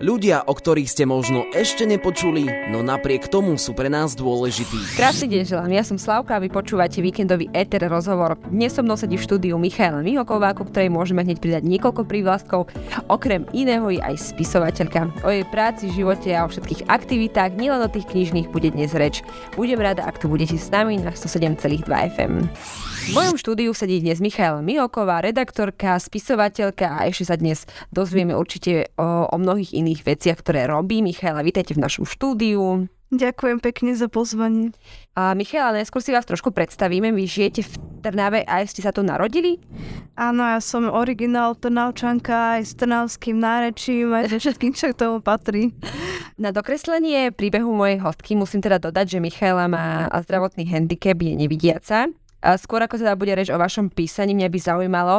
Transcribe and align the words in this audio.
Ľudia, 0.00 0.48
o 0.48 0.56
ktorých 0.56 0.88
ste 0.88 1.04
možno 1.04 1.44
ešte 1.52 1.84
nepočuli, 1.84 2.48
no 2.72 2.80
napriek 2.80 3.28
tomu 3.28 3.60
sú 3.60 3.76
pre 3.76 3.92
nás 3.92 4.16
dôležití. 4.16 4.96
Krásny 4.96 5.28
deň 5.28 5.42
želám, 5.44 5.68
ja 5.76 5.84
som 5.84 6.00
Slavka 6.00 6.40
a 6.40 6.40
vy 6.40 6.48
počúvate 6.48 7.04
víkendový 7.04 7.52
ETER 7.52 7.84
rozhovor. 7.92 8.40
Dnes 8.48 8.72
som 8.72 8.88
mnou 8.88 8.96
sedí 8.96 9.20
v 9.20 9.28
štúdiu 9.28 9.60
Michaela 9.60 10.00
Mihoková, 10.00 10.56
ku 10.56 10.64
ktorej 10.64 10.88
môžeme 10.88 11.20
hneď 11.20 11.44
pridať 11.44 11.68
niekoľko 11.68 12.08
prívlastkov. 12.08 12.72
Okrem 13.12 13.44
iného 13.52 13.92
je 13.92 14.00
aj 14.00 14.32
spisovateľka. 14.32 15.12
O 15.20 15.28
jej 15.28 15.44
práci, 15.52 15.92
živote 15.92 16.32
a 16.32 16.48
o 16.48 16.50
všetkých 16.50 16.88
aktivitách, 16.88 17.60
nielen 17.60 17.84
o 17.84 17.92
tých 17.92 18.08
knižných, 18.08 18.48
bude 18.48 18.72
dnes 18.72 18.96
reč. 18.96 19.20
Budem 19.60 19.84
rada, 19.84 20.08
ak 20.08 20.16
tu 20.16 20.32
budete 20.32 20.56
s 20.56 20.72
nami 20.72 20.96
na 20.96 21.12
107,2 21.12 21.84
FM. 22.16 22.48
V 23.10 23.16
mojom 23.16 23.34
štúdiu 23.40 23.72
sedí 23.74 23.98
dnes 23.98 24.20
Michaela 24.20 24.62
Mihoková, 24.62 25.24
redaktorka, 25.24 25.98
spisovateľka 25.98 27.00
a 27.00 27.08
ešte 27.08 27.32
sa 27.32 27.34
dnes 27.34 27.64
dozvieme 27.90 28.36
určite 28.36 28.92
o, 28.94 29.24
o 29.26 29.36
mnohých 29.40 29.72
iných 29.72 29.89
veciach, 29.98 30.38
ktoré 30.38 30.70
robí. 30.70 31.02
Michaela, 31.02 31.42
vítajte 31.42 31.74
v 31.74 31.82
našom 31.82 32.06
štúdiu. 32.06 32.86
Ďakujem 33.10 33.58
pekne 33.58 33.90
za 33.98 34.06
pozvanie. 34.06 34.70
A 35.18 35.34
Michaela, 35.34 35.74
neskôr 35.74 35.98
si 35.98 36.14
vás 36.14 36.22
trošku 36.22 36.54
predstavíme. 36.54 37.10
Vy 37.10 37.26
žijete 37.26 37.66
v 37.66 37.74
Trnave 38.06 38.46
a 38.46 38.62
ste 38.62 38.86
sa 38.86 38.94
tu 38.94 39.02
narodili? 39.02 39.58
Áno, 40.14 40.46
ja 40.46 40.62
som 40.62 40.86
originál 40.86 41.58
Trnavčanka 41.58 42.62
aj 42.62 42.70
s 42.70 42.72
trnavským 42.78 43.34
nárečím, 43.34 44.14
aj 44.14 44.30
so 44.30 44.38
všetkým, 44.38 44.72
čo 44.78 44.94
k 44.94 45.00
tomu 45.02 45.18
patrí. 45.18 45.74
Na 46.38 46.54
dokreslenie 46.54 47.34
príbehu 47.34 47.74
mojej 47.74 47.98
hostky 47.98 48.38
musím 48.38 48.62
teda 48.62 48.78
dodať, 48.78 49.18
že 49.18 49.18
Michaela 49.18 49.66
má 49.66 50.06
zdravotný 50.22 50.70
handicap, 50.70 51.18
je 51.18 51.34
nevidiaca 51.34 52.14
a 52.40 52.56
skôr 52.56 52.80
ako 52.80 52.96
teda 52.96 53.12
bude 53.20 53.36
reč 53.36 53.52
o 53.52 53.60
vašom 53.60 53.92
písaní, 53.92 54.32
mňa 54.32 54.48
by 54.48 54.58
zaujímalo, 54.58 55.16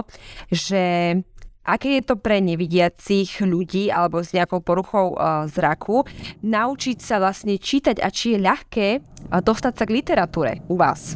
že 0.49 1.16
aké 1.65 2.01
je 2.01 2.03
to 2.03 2.15
pre 2.17 2.41
nevidiacich 2.41 3.41
ľudí 3.45 3.93
alebo 3.93 4.21
s 4.21 4.33
nejakou 4.33 4.61
poruchou 4.61 5.13
uh, 5.13 5.45
zraku 5.45 6.03
naučiť 6.41 6.97
sa 6.97 7.22
vlastne 7.22 7.58
čítať 7.58 8.02
a 8.02 8.08
či 8.09 8.38
je 8.38 8.39
ľahké 8.41 8.88
uh, 8.97 9.41
dostať 9.41 9.73
sa 9.77 9.83
k 9.86 9.95
literatúre 9.95 10.52
u 10.67 10.75
vás? 10.77 11.16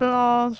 No, 0.00 0.52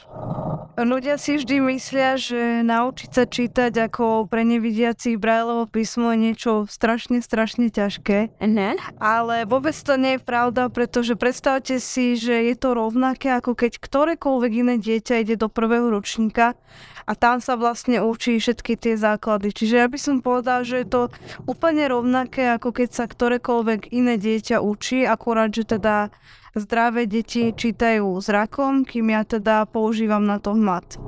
ľudia 0.78 1.14
si 1.14 1.38
vždy 1.38 1.62
myslia, 1.70 2.18
že 2.18 2.66
naučiť 2.66 3.10
sa 3.10 3.24
čítať 3.24 3.72
ako 3.90 4.26
pre 4.26 4.42
nevidiacich 4.42 5.18
Braillevo 5.18 5.70
písmo 5.70 6.10
je 6.10 6.18
niečo 6.18 6.52
strašne, 6.66 7.22
strašne 7.22 7.70
ťažké. 7.70 8.34
Uh-huh. 8.34 8.74
Ale 8.98 9.46
vôbec 9.46 9.74
to 9.74 9.94
nie 9.94 10.18
je 10.18 10.26
pravda, 10.26 10.66
pretože 10.68 11.14
predstavte 11.14 11.78
si, 11.78 12.18
že 12.18 12.50
je 12.50 12.54
to 12.58 12.74
rovnaké, 12.74 13.30
ako 13.34 13.54
keď 13.54 13.78
ktorékoľvek 13.78 14.52
iné 14.52 14.74
dieťa 14.82 15.22
ide 15.22 15.38
do 15.38 15.46
prvého 15.46 15.90
ročníka 15.90 16.58
a 17.04 17.12
tam 17.12 17.38
sa 17.38 17.54
vlastne 17.54 18.00
učí 18.00 18.40
všetky 18.40 18.80
tie 18.80 18.94
základy. 18.96 19.52
Čiže 19.52 19.74
ja 19.76 19.86
by 19.86 19.98
som 20.00 20.16
povedal, 20.24 20.64
že 20.64 20.82
je 20.82 20.88
to 20.88 21.02
úplne 21.44 21.84
rovnaké, 21.86 22.48
ako 22.50 22.72
keď 22.72 22.88
sa 22.90 23.04
ktorékoľvek 23.04 23.92
iné 23.92 24.16
dieťa 24.16 24.64
učí, 24.64 25.04
akurát, 25.04 25.52
že 25.52 25.68
teda 25.68 26.08
zdravé 26.54 27.10
deti 27.10 27.50
čítajú 27.50 28.18
zrakom, 28.22 28.86
kým 28.86 29.10
ja 29.10 29.22
teda 29.26 29.66
používam 29.66 30.22
na 30.22 30.38
to 30.38 30.54
hmat. 30.54 30.98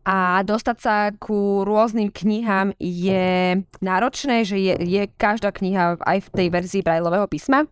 A 0.00 0.40
dostať 0.42 0.76
sa 0.80 0.96
ku 1.12 1.62
rôznym 1.62 2.08
knihám 2.08 2.72
je 2.80 3.60
náročné, 3.84 4.48
že 4.48 4.56
je, 4.56 4.74
je 4.80 5.02
každá 5.20 5.52
kniha 5.52 6.00
aj 6.00 6.18
v 6.24 6.28
tej 6.32 6.46
verzii 6.48 6.82
Brajlového 6.82 7.28
písma? 7.28 7.68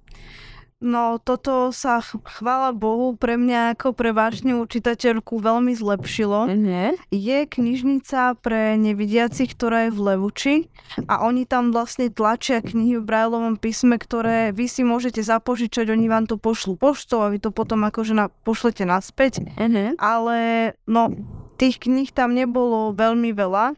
No 0.78 1.18
toto 1.18 1.74
sa, 1.74 1.98
chvála 2.06 2.70
Bohu, 2.70 3.18
pre 3.18 3.34
mňa 3.34 3.74
ako 3.74 3.98
pre 3.98 4.14
vážnu 4.14 4.62
čitateľku 4.62 5.42
veľmi 5.42 5.74
zlepšilo. 5.74 6.46
Uh-huh. 6.46 6.94
Je 7.10 7.38
knižnica 7.50 8.38
pre 8.38 8.78
nevidiacich, 8.78 9.58
ktorá 9.58 9.90
je 9.90 9.98
v 9.98 10.00
Levuči 10.06 10.54
a 11.10 11.26
oni 11.26 11.50
tam 11.50 11.74
vlastne 11.74 12.14
tlačia 12.14 12.62
knihy 12.62 13.02
v 13.02 13.08
Brajlovom 13.10 13.58
písme, 13.58 13.98
ktoré 13.98 14.54
vy 14.54 14.70
si 14.70 14.86
môžete 14.86 15.18
zapožičať, 15.18 15.90
oni 15.90 16.06
vám 16.06 16.30
to 16.30 16.38
pošlu 16.38 16.78
poštou 16.78 17.26
a 17.26 17.32
vy 17.34 17.42
to 17.42 17.50
potom 17.50 17.82
akože 17.82 18.14
na, 18.14 18.30
pošlete 18.46 18.86
naspäť. 18.86 19.42
Uh-huh. 19.58 19.98
Ale 19.98 20.38
no, 20.86 21.10
tých 21.58 21.82
kníh 21.82 22.14
tam 22.14 22.38
nebolo 22.38 22.94
veľmi 22.94 23.34
veľa 23.34 23.74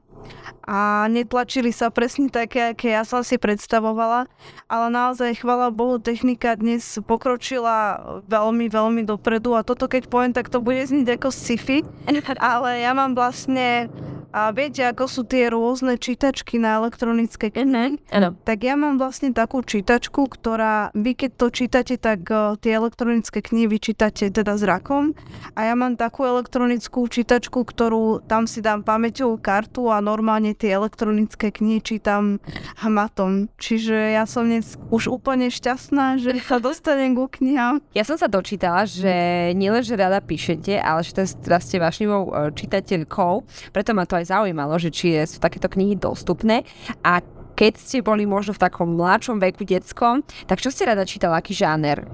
a 0.71 1.11
netlačili 1.11 1.75
sa 1.75 1.91
presne 1.91 2.31
také, 2.31 2.71
aké 2.71 2.95
ja 2.95 3.03
som 3.03 3.27
si 3.27 3.43
predstavovala, 3.43 4.31
ale 4.71 4.87
naozaj, 4.87 5.43
chvala 5.43 5.75
Bohu, 5.75 5.99
technika 5.99 6.55
dnes 6.55 7.03
pokročila 7.03 7.99
veľmi, 8.31 8.71
veľmi 8.71 9.03
dopredu 9.03 9.59
a 9.59 9.67
toto 9.67 9.91
keď 9.91 10.07
poviem, 10.07 10.31
tak 10.31 10.47
to 10.47 10.63
bude 10.63 10.79
zniť 10.87 11.19
ako 11.19 11.29
sci-fi, 11.35 11.83
ale 12.39 12.87
ja 12.87 12.95
mám 12.95 13.19
vlastne 13.19 13.91
a 14.31 14.55
viete, 14.55 14.87
ako 14.87 15.11
sú 15.11 15.23
tie 15.27 15.51
rôzne 15.51 15.99
čítačky 15.99 16.63
na 16.63 16.79
elektronické 16.79 17.51
knihy? 17.51 17.99
Áno. 18.15 18.39
Tak 18.47 18.63
ja 18.63 18.79
mám 18.79 18.95
vlastne 18.95 19.35
takú 19.35 19.59
čítačku, 19.59 20.31
ktorá, 20.31 20.95
vy 20.95 21.19
keď 21.19 21.31
to 21.35 21.47
čítate, 21.51 21.95
tak 21.99 22.31
uh, 22.31 22.55
tie 22.55 22.79
elektronické 22.79 23.43
knihy 23.43 23.67
vyčítate 23.67 24.31
teda 24.31 24.55
zrakom. 24.55 25.19
A 25.59 25.67
ja 25.67 25.75
mám 25.75 25.99
takú 25.99 26.23
elektronickú 26.23 27.11
čítačku, 27.11 27.67
ktorú 27.67 28.23
tam 28.31 28.47
si 28.47 28.63
dám 28.63 28.87
pamäťovú 28.87 29.43
kartu 29.43 29.91
a 29.91 29.99
normálne 29.99 30.55
tie 30.61 30.77
elektronické 30.77 31.49
knihy 31.49 31.81
čítam 31.81 32.37
hmatom. 32.85 33.49
Čiže 33.57 34.13
ja 34.13 34.29
som 34.29 34.45
dnes 34.45 34.77
už 34.93 35.09
úplne 35.09 35.49
šťastná, 35.49 36.21
že 36.21 36.37
sa 36.45 36.61
dostanem 36.61 37.17
ku 37.17 37.33
knihám. 37.33 37.81
Ja 37.97 38.05
som 38.05 38.21
sa 38.21 38.29
dočítala, 38.29 38.85
že 38.85 39.11
nielen, 39.57 39.81
že 39.81 39.97
rada 39.97 40.21
píšete, 40.21 40.77
ale 40.77 41.01
že 41.01 41.17
teraz 41.41 41.65
ste 41.65 41.81
vášnivou 41.81 42.53
čitateľkou, 42.53 43.33
preto 43.73 43.91
ma 43.97 44.05
to 44.05 44.21
aj 44.21 44.29
zaujímalo, 44.29 44.77
že 44.77 44.93
či 44.93 45.17
sú 45.25 45.41
takéto 45.41 45.73
knihy 45.73 45.97
dostupné 45.97 46.69
a 47.01 47.25
keď 47.61 47.77
ste 47.77 48.01
boli 48.01 48.25
možno 48.25 48.57
v 48.57 48.63
takom 48.65 48.97
mladšom 48.97 49.37
veku 49.37 49.69
detskom, 49.69 50.25
tak 50.49 50.65
čo 50.65 50.73
ste 50.73 50.89
rada 50.89 51.05
čítala, 51.05 51.45
aký 51.45 51.53
žáner? 51.53 52.09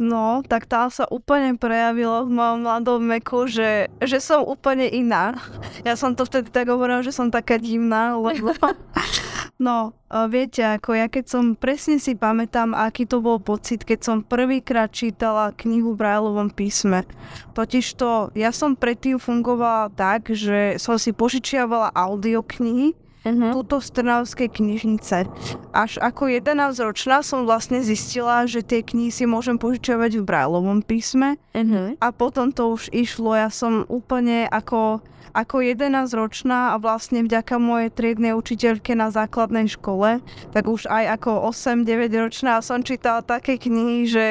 No, 0.00 0.40
tak 0.40 0.64
tam 0.64 0.88
sa 0.88 1.04
úplne 1.12 1.60
prejavilo 1.60 2.24
v 2.24 2.32
mojom 2.32 2.64
mladom 2.64 3.04
veku, 3.20 3.44
že, 3.44 3.92
že 4.00 4.16
som 4.16 4.40
úplne 4.40 4.88
iná. 4.88 5.36
Ja 5.84 6.00
som 6.00 6.16
to 6.16 6.24
vtedy 6.24 6.48
tak 6.48 6.72
hovorila, 6.72 7.04
že 7.04 7.12
som 7.12 7.28
taká 7.28 7.60
divná, 7.60 8.16
lebo... 8.16 8.56
No, 9.60 9.92
viete, 10.32 10.64
ako 10.64 10.96
ja 10.96 11.04
keď 11.12 11.24
som 11.28 11.52
presne 11.52 12.00
si 12.00 12.16
pamätám, 12.16 12.72
aký 12.72 13.04
to 13.04 13.20
bol 13.20 13.36
pocit, 13.36 13.84
keď 13.84 14.00
som 14.00 14.24
prvýkrát 14.24 14.88
čítala 14.88 15.52
knihu 15.52 15.92
v 15.92 16.00
Brajlovom 16.00 16.48
písme. 16.48 17.04
Totižto 17.52 18.32
ja 18.32 18.56
som 18.56 18.72
predtým 18.72 19.20
fungovala 19.20 19.92
tak, 19.92 20.32
že 20.32 20.80
som 20.80 20.96
si 20.96 21.12
požičiavala 21.12 21.92
audioknihy, 21.92 22.96
uh-huh. 23.24 23.52
túto 23.52 23.78
z 23.80 23.88
Trnavskej 24.00 24.48
knižnice. 24.48 25.28
Až 25.72 25.92
ako 26.00 26.28
11 26.32 26.80
ročná 26.80 27.20
som 27.20 27.44
vlastne 27.44 27.84
zistila, 27.84 28.44
že 28.48 28.64
tie 28.64 28.80
knihy 28.80 29.12
si 29.12 29.24
môžem 29.28 29.60
požičiavať 29.60 30.20
v 30.20 30.26
Brajlovom 30.26 30.80
písme 30.84 31.36
uh-huh. 31.52 31.96
a 32.00 32.06
potom 32.14 32.52
to 32.52 32.72
už 32.72 32.88
išlo. 32.92 33.36
Ja 33.36 33.48
som 33.52 33.84
úplne 33.88 34.48
ako 34.48 35.04
ako 35.30 35.62
11 35.62 36.10
ročná 36.16 36.74
a 36.74 36.76
vlastne 36.82 37.22
vďaka 37.22 37.60
mojej 37.62 37.90
triednej 37.94 38.34
učiteľke 38.34 38.98
na 38.98 39.14
základnej 39.14 39.70
škole, 39.70 40.18
tak 40.50 40.64
už 40.66 40.90
aj 40.90 41.20
ako 41.20 41.46
8-9 41.54 42.10
ročná 42.18 42.58
som 42.60 42.82
čítala 42.82 43.22
také 43.22 43.56
knihy, 43.56 44.08
že 44.10 44.24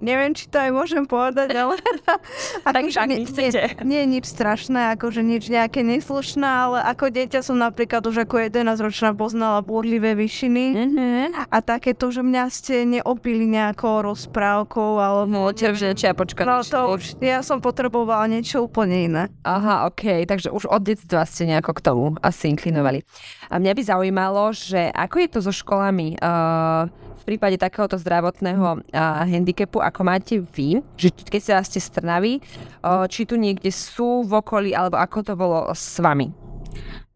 neviem, 0.00 0.32
či 0.32 0.48
to 0.48 0.56
aj 0.56 0.70
môžem 0.72 1.04
povedať, 1.04 1.52
ale... 1.52 1.76
tak 2.64 2.82
už 2.88 2.96
nie, 3.06 3.28
nie, 3.28 3.50
nie, 3.84 4.02
nič 4.18 4.32
strašné, 4.32 4.96
akože 4.96 5.20
nič 5.20 5.52
nejaké 5.52 5.84
neslušné, 5.84 6.48
ale 6.48 6.78
ako 6.88 7.12
dieťa 7.12 7.40
som 7.44 7.60
napríklad 7.60 8.00
už 8.08 8.24
ako 8.24 8.48
11 8.48 8.80
ročná 8.80 9.10
poznala 9.12 9.60
búrlivé 9.60 10.16
vyšiny 10.16 10.64
uh-huh. 10.72 11.26
a 11.52 11.58
takéto, 11.60 12.08
že 12.08 12.24
mňa 12.24 12.44
ste 12.48 12.88
neopili 12.88 13.44
nejakou 13.44 14.00
rozprávkou, 14.08 14.90
alebo... 14.96 15.28
No, 15.28 15.52
tebe, 15.52 15.76
či 15.76 16.08
ja 16.08 16.16
počkať. 16.16 16.44
No 16.48 16.64
to 16.64 16.96
ja 17.20 17.44
som 17.44 17.60
potrebovala 17.60 18.24
niečo 18.26 18.64
úplne 18.64 18.96
iné. 19.04 19.22
Aha, 19.44 19.84
okay 19.84 20.24
takže 20.30 20.54
už 20.54 20.70
od 20.70 20.86
detstva 20.86 21.26
ste 21.26 21.50
nejako 21.50 21.74
k 21.74 21.84
tomu 21.90 22.04
asi 22.22 22.54
inklinovali. 22.54 23.02
A 23.50 23.58
mňa 23.58 23.72
by 23.74 23.82
zaujímalo, 23.82 24.54
že 24.54 24.94
ako 24.94 25.16
je 25.18 25.28
to 25.34 25.38
so 25.42 25.50
školami 25.50 26.14
uh, 26.22 26.86
v 27.18 27.22
prípade 27.26 27.58
takéhoto 27.58 27.98
zdravotného 27.98 28.78
uh, 28.78 29.26
handicapu, 29.26 29.82
ako 29.82 30.00
máte 30.06 30.38
vy, 30.38 30.86
že 30.94 31.10
keď 31.10 31.42
sa 31.42 31.56
ste 31.66 31.82
strnaví, 31.82 32.38
uh, 32.86 33.10
či 33.10 33.26
tu 33.26 33.34
niekde 33.34 33.74
sú 33.74 34.22
v 34.22 34.38
okolí, 34.38 34.70
alebo 34.70 35.02
ako 35.02 35.18
to 35.26 35.34
bolo 35.34 35.66
s 35.74 35.98
vami? 35.98 36.30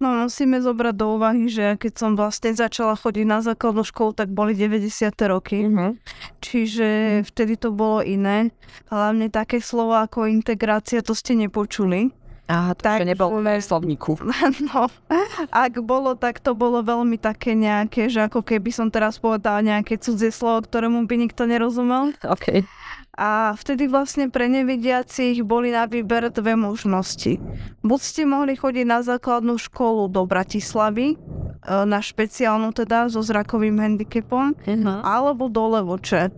No 0.03 0.27
musíme 0.27 0.59
zobrať 0.59 0.95
do 0.99 1.17
úvahy, 1.17 1.47
že 1.47 1.79
keď 1.79 1.93
som 1.95 2.19
vlastne 2.19 2.51
začala 2.51 2.99
chodiť 2.99 3.25
na 3.25 3.39
základnú 3.41 3.87
školu, 3.87 4.11
tak 4.13 4.29
boli 4.35 4.53
90. 4.53 4.91
roky. 5.31 5.71
Uh-huh. 5.71 5.95
Čiže 6.43 7.23
vtedy 7.31 7.55
to 7.55 7.71
bolo 7.71 8.03
iné. 8.03 8.51
Hlavne 8.91 9.31
také 9.31 9.63
slovo 9.63 9.95
ako 9.95 10.27
integrácia, 10.27 10.99
to 11.01 11.15
ste 11.15 11.39
nepočuli. 11.39 12.11
Aha, 12.45 12.77
to 12.77 12.85
tak, 12.85 13.09
nebolo 13.09 13.41
v 13.41 13.57
slovníku. 13.57 14.21
No, 14.69 14.93
ak 15.49 15.81
bolo, 15.81 16.13
tak 16.13 16.45
to 16.45 16.53
bolo 16.53 16.85
veľmi 16.85 17.17
také 17.17 17.57
nejaké, 17.57 18.13
že 18.13 18.29
ako 18.29 18.45
keby 18.45 18.69
som 18.69 18.93
teraz 18.93 19.17
povedala 19.17 19.65
nejaké 19.65 19.97
cudzie 19.97 20.29
slovo, 20.29 20.61
ktorému 20.69 21.09
by 21.09 21.15
nikto 21.25 21.49
nerozumel. 21.49 22.13
OK. 22.35 22.69
A 23.15 23.55
vtedy 23.55 23.87
vlastne 23.87 24.27
pre 24.27 24.51
nevidiacich 24.51 25.47
boli 25.47 25.71
na 25.71 25.87
výber 25.87 26.35
dve 26.35 26.59
možnosti. 26.59 27.39
Buď 27.87 28.01
ste 28.03 28.23
mohli 28.27 28.59
chodiť 28.59 28.83
na 28.83 29.07
základnú 29.07 29.55
školu 29.55 30.11
do 30.11 30.27
Bratislavy, 30.27 31.15
e, 31.15 31.17
na 31.67 32.03
špeciálnu 32.03 32.75
teda 32.75 33.07
so 33.07 33.23
zrakovým 33.23 33.79
handicapom, 33.79 34.59
uh-huh. 34.59 34.99
alebo 35.07 35.47
do 35.47 35.79
Levoče. 35.79 36.35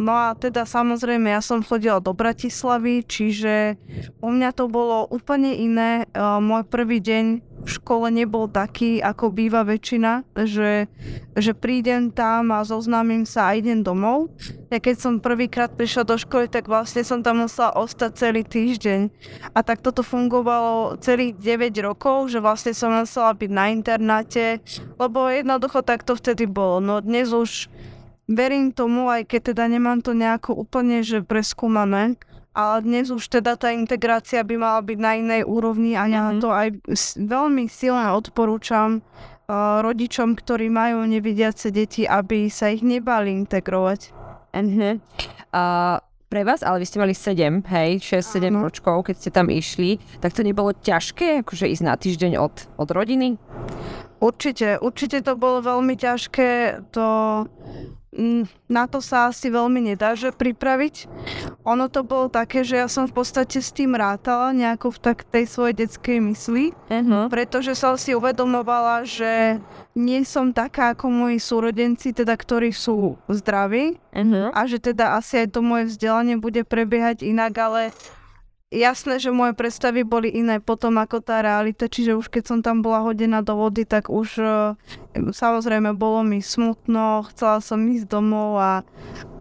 No 0.00 0.16
a 0.16 0.32
teda 0.32 0.64
samozrejme 0.64 1.28
ja 1.28 1.44
som 1.44 1.60
chodila 1.60 2.00
do 2.00 2.16
Bratislavy, 2.16 3.04
čiže 3.04 3.76
u 4.24 4.32
mňa 4.32 4.56
to 4.56 4.64
bolo 4.64 5.04
úplne 5.12 5.52
iné. 5.52 6.08
Môj 6.16 6.64
prvý 6.64 7.04
deň 7.04 7.24
v 7.60 7.68
škole 7.68 8.08
nebol 8.08 8.48
taký, 8.48 9.04
ako 9.04 9.32
býva 9.32 9.62
väčšina, 9.62 10.24
že, 10.48 10.88
že 11.36 11.52
prídem 11.52 12.08
tam 12.08 12.50
a 12.56 12.64
zoznámim 12.64 13.28
sa 13.28 13.52
a 13.52 13.56
idem 13.56 13.84
domov. 13.84 14.32
Ja 14.72 14.80
keď 14.80 14.96
som 14.96 15.22
prvýkrát 15.22 15.72
prišla 15.76 16.08
do 16.08 16.16
školy, 16.16 16.48
tak 16.48 16.66
vlastne 16.66 17.04
som 17.04 17.20
tam 17.20 17.44
musela 17.44 17.76
ostať 17.76 18.10
celý 18.16 18.42
týždeň. 18.46 19.12
A 19.52 19.60
tak 19.60 19.84
toto 19.84 20.00
fungovalo 20.00 20.96
celých 21.04 21.36
9 21.36 21.76
rokov, 21.84 22.32
že 22.32 22.40
vlastne 22.40 22.72
som 22.72 22.92
musela 22.94 23.36
byť 23.36 23.50
na 23.52 23.66
internáte, 23.72 24.64
lebo 24.96 25.28
jednoducho 25.28 25.84
tak 25.84 26.02
to 26.02 26.16
vtedy 26.16 26.48
bolo. 26.48 26.80
No 26.80 27.04
dnes 27.04 27.30
už 27.30 27.68
verím 28.30 28.70
tomu, 28.70 29.10
aj 29.10 29.26
keď 29.26 29.52
teda 29.52 29.64
nemám 29.66 29.98
to 30.00 30.14
nejako 30.14 30.54
úplne 30.54 31.02
že 31.02 31.20
preskúmané, 31.26 32.14
ale 32.60 32.84
dnes 32.84 33.08
už 33.08 33.40
teda 33.40 33.56
tá 33.56 33.72
integrácia 33.72 34.44
by 34.44 34.54
mala 34.60 34.80
byť 34.84 34.98
na 35.00 35.12
inej 35.16 35.42
úrovni 35.48 35.96
a 35.96 36.04
ja 36.04 36.28
mm-hmm. 36.28 36.42
to 36.44 36.48
aj 36.52 36.68
veľmi 37.16 37.64
silne 37.72 38.12
odporúčam 38.12 39.00
uh, 39.00 39.80
rodičom, 39.80 40.36
ktorí 40.36 40.68
majú 40.68 41.08
nevidiace 41.08 41.72
deti, 41.72 42.04
aby 42.04 42.52
sa 42.52 42.68
ich 42.68 42.84
nebali 42.84 43.32
integrovať. 43.32 44.00
Uh-huh. 44.52 45.00
Uh, 45.54 45.96
pre 46.30 46.46
vás, 46.46 46.62
ale 46.62 46.78
vy 46.78 46.86
ste 46.86 47.02
mali 47.02 47.10
7, 47.10 47.66
hej, 47.66 47.98
6-7 48.06 48.54
ročkov, 48.54 49.02
keď 49.02 49.14
ste 49.18 49.30
tam 49.34 49.50
išli, 49.50 49.98
tak 50.22 50.30
to 50.30 50.46
nebolo 50.46 50.70
ťažké, 50.70 51.42
akože 51.42 51.66
ísť 51.66 51.82
na 51.82 51.98
týždeň 51.98 52.38
od, 52.38 52.54
od 52.78 52.88
rodiny? 52.94 53.34
Určite, 54.22 54.78
určite 54.78 55.26
to 55.26 55.34
bolo 55.34 55.58
veľmi 55.58 55.98
ťažké, 55.98 56.50
to 56.94 57.06
na 58.66 58.90
to 58.90 58.98
sa 58.98 59.30
asi 59.30 59.54
veľmi 59.54 59.94
nedá, 59.94 60.18
že 60.18 60.34
pripraviť. 60.34 61.06
Ono 61.62 61.86
to 61.86 62.02
bolo 62.02 62.26
také, 62.26 62.66
že 62.66 62.82
ja 62.82 62.90
som 62.90 63.06
v 63.06 63.22
podstate 63.22 63.62
s 63.62 63.70
tým 63.70 63.94
rátala 63.94 64.50
nejako 64.50 64.98
v 64.98 64.98
tak 64.98 65.22
tej 65.22 65.46
svojej 65.46 65.86
detskej 65.86 66.18
mysli, 66.18 66.74
uh-huh. 66.90 67.30
pretože 67.30 67.78
som 67.78 67.94
si 67.94 68.10
uvedomovala, 68.10 69.06
že 69.06 69.62
nie 69.94 70.26
som 70.26 70.50
taká 70.50 70.98
ako 70.98 71.06
moji 71.06 71.38
súrodenci, 71.38 72.10
teda 72.10 72.34
ktorí 72.34 72.74
sú 72.74 73.14
zdraví 73.30 73.94
uh-huh. 74.10 74.50
a 74.50 74.60
že 74.66 74.82
teda 74.82 75.14
asi 75.14 75.46
aj 75.46 75.54
to 75.54 75.60
moje 75.62 75.94
vzdelanie 75.94 76.34
bude 76.34 76.66
prebiehať 76.66 77.22
inak, 77.22 77.54
ale 77.62 77.82
jasné, 78.70 79.18
že 79.18 79.34
moje 79.34 79.52
predstavy 79.58 80.06
boli 80.06 80.30
iné 80.30 80.62
potom 80.62 80.96
ako 80.96 81.20
tá 81.20 81.42
realita, 81.42 81.90
čiže 81.90 82.16
už 82.16 82.30
keď 82.30 82.42
som 82.46 82.58
tam 82.62 82.80
bola 82.80 83.02
hodená 83.02 83.42
do 83.42 83.58
vody, 83.58 83.82
tak 83.82 84.08
už 84.08 84.28
uh, 84.40 84.78
samozrejme 85.14 85.92
bolo 85.98 86.22
mi 86.22 86.38
smutno, 86.40 87.26
chcela 87.34 87.58
som 87.58 87.82
ísť 87.82 88.06
domov 88.06 88.56
a 88.56 88.72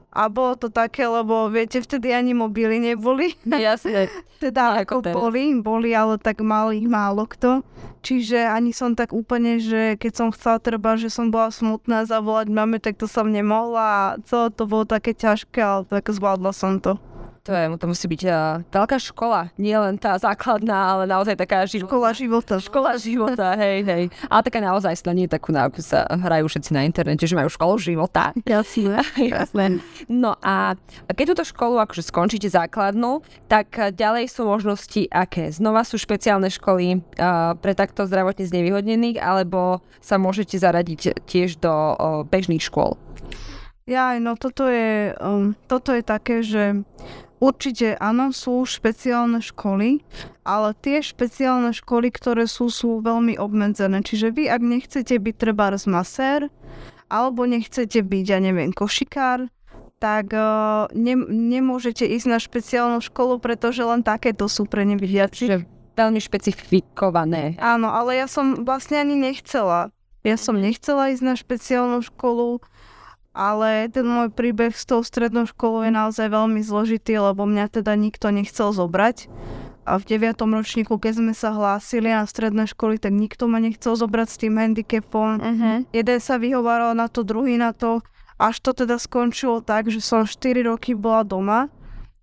a 0.10 0.26
bolo 0.26 0.58
to 0.58 0.74
také, 0.74 1.06
lebo 1.06 1.54
viete, 1.54 1.78
vtedy 1.86 2.10
ani 2.10 2.34
mobily 2.34 2.82
neboli. 2.82 3.38
Jasne. 3.46 4.10
teda 4.42 4.82
ako, 4.82 5.06
ako 5.06 5.14
boli, 5.14 5.54
boli, 5.62 5.94
ale 5.94 6.18
tak 6.18 6.42
mal 6.42 6.74
ich 6.74 6.90
málo 6.90 7.30
kto. 7.30 7.62
Čiže 8.02 8.42
ani 8.50 8.74
som 8.74 8.98
tak 8.98 9.14
úplne, 9.14 9.62
že 9.62 10.02
keď 10.02 10.12
som 10.16 10.28
chcela 10.34 10.58
treba, 10.58 10.98
že 10.98 11.14
som 11.14 11.30
bola 11.30 11.54
smutná 11.54 12.10
zavolať 12.10 12.48
mame, 12.50 12.82
tak 12.82 12.98
to 12.98 13.06
som 13.06 13.30
nemohla 13.30 13.86
a 13.86 14.02
celé 14.26 14.50
to 14.50 14.66
bolo 14.66 14.88
také 14.88 15.14
ťažké, 15.14 15.62
ale 15.62 15.82
tak 15.86 16.10
zvládla 16.10 16.58
som 16.58 16.82
to. 16.82 16.98
To, 17.50 17.58
je, 17.58 17.66
to 17.82 17.86
musí 17.90 18.06
byť 18.06 18.22
uh, 18.30 18.62
veľká 18.70 19.02
škola, 19.02 19.50
nie 19.58 19.74
len 19.74 19.98
tá 19.98 20.14
základná, 20.22 20.94
ale 20.94 21.10
naozaj 21.10 21.34
taká 21.34 21.66
života. 21.66 21.90
Škola 21.90 22.10
života. 22.14 22.54
Škola 22.62 22.92
života, 23.02 23.58
hej, 23.58 23.82
hej. 23.90 24.04
Ale 24.30 24.42
taká 24.46 24.62
naozaj 24.62 25.02
nie 25.18 25.26
takú, 25.26 25.50
na, 25.50 25.66
sa 25.82 26.06
hrajú 26.06 26.46
všetci 26.46 26.78
na 26.78 26.86
internete, 26.86 27.26
že 27.26 27.34
majú 27.34 27.50
školu 27.50 27.82
života. 27.82 28.38
Jasné, 28.46 29.02
jasné. 29.34 29.82
No 30.06 30.38
a 30.46 30.78
keď 31.10 31.34
túto 31.34 31.50
školu 31.50 31.82
akože 31.82 32.06
skončíte 32.06 32.46
základnú, 32.54 33.26
tak 33.50 33.98
ďalej 33.98 34.30
sú 34.30 34.46
možnosti 34.46 35.10
aké? 35.10 35.50
Znova 35.50 35.82
sú 35.82 35.98
špeciálne 35.98 36.54
školy 36.54 37.02
uh, 37.02 37.58
pre 37.58 37.74
takto 37.74 38.06
zdravotne 38.06 38.46
znevýhodnených, 38.46 39.18
alebo 39.18 39.82
sa 39.98 40.22
môžete 40.22 40.54
zaradiť 40.62 41.26
tiež 41.26 41.58
do 41.58 41.74
uh, 41.74 42.22
bežných 42.30 42.62
škôl? 42.62 42.94
Ja, 43.90 44.14
no 44.22 44.38
toto 44.38 44.70
je, 44.70 45.18
um, 45.18 45.58
toto 45.66 45.98
je 45.98 46.06
také, 46.06 46.46
že 46.46 46.86
Určite 47.40 47.96
áno, 48.04 48.36
sú 48.36 48.68
špeciálne 48.68 49.40
školy, 49.40 50.04
ale 50.44 50.76
tie 50.84 51.00
špeciálne 51.00 51.72
školy, 51.72 52.12
ktoré 52.12 52.44
sú, 52.52 52.68
sú 52.68 53.00
veľmi 53.00 53.40
obmedzené. 53.40 54.04
Čiže 54.04 54.36
vy, 54.36 54.52
ak 54.52 54.60
nechcete 54.60 55.16
byť 55.16 55.36
treba 55.40 55.72
masér, 55.88 56.52
alebo 57.08 57.48
nechcete 57.48 58.04
byť, 58.04 58.26
ja 58.28 58.40
neviem, 58.44 58.76
košikár, 58.76 59.48
tak 60.00 60.32
uh, 60.32 60.88
ne, 60.96 61.16
nemôžete 61.28 62.08
ísť 62.08 62.28
na 62.28 62.40
špeciálnu 62.40 63.00
školu, 63.04 63.40
pretože 63.44 63.84
len 63.84 64.04
takéto 64.04 64.48
sú 64.48 64.68
pre 64.68 64.88
nevidiacich. 64.88 65.48
Čiže 65.48 65.80
veľmi 66.00 66.20
špecifikované. 66.24 67.60
Áno, 67.60 67.92
ale 67.92 68.16
ja 68.16 68.28
som 68.32 68.64
vlastne 68.64 69.04
ani 69.04 69.20
nechcela. 69.20 69.92
Ja 70.24 70.40
som 70.40 70.56
nechcela 70.56 71.12
ísť 71.12 71.24
na 71.24 71.36
špeciálnu 71.36 72.00
školu, 72.04 72.64
ale 73.40 73.88
ten 73.88 74.04
môj 74.04 74.36
príbeh 74.36 74.76
s 74.76 74.84
tou 74.84 75.00
strednou 75.00 75.48
školou 75.48 75.88
je 75.88 75.96
naozaj 75.96 76.28
veľmi 76.28 76.60
zložitý, 76.60 77.24
lebo 77.24 77.48
mňa 77.48 77.72
teda 77.72 77.96
nikto 77.96 78.36
nechcel 78.36 78.76
zobrať. 78.76 79.32
A 79.88 79.96
v 79.96 80.20
9. 80.20 80.36
ročníku, 80.44 81.00
keď 81.00 81.24
sme 81.24 81.32
sa 81.32 81.56
hlásili 81.56 82.12
na 82.12 82.28
stredné 82.28 82.68
školy, 82.68 83.00
tak 83.00 83.16
nikto 83.16 83.48
ma 83.48 83.64
nechcel 83.64 83.96
zobrať 83.96 84.28
s 84.28 84.38
tým 84.44 84.60
handicapom. 84.60 85.40
Uh-huh. 85.40 85.88
Jeden 85.96 86.20
sa 86.20 86.36
vyhovaral 86.36 86.92
na 86.94 87.08
to, 87.08 87.24
druhý 87.24 87.56
na 87.56 87.72
to. 87.72 88.04
Až 88.36 88.60
to 88.60 88.76
teda 88.76 89.00
skončilo 89.00 89.64
tak, 89.64 89.88
že 89.88 90.04
som 90.04 90.28
4 90.28 90.68
roky 90.68 90.92
bola 90.92 91.24
doma 91.24 91.72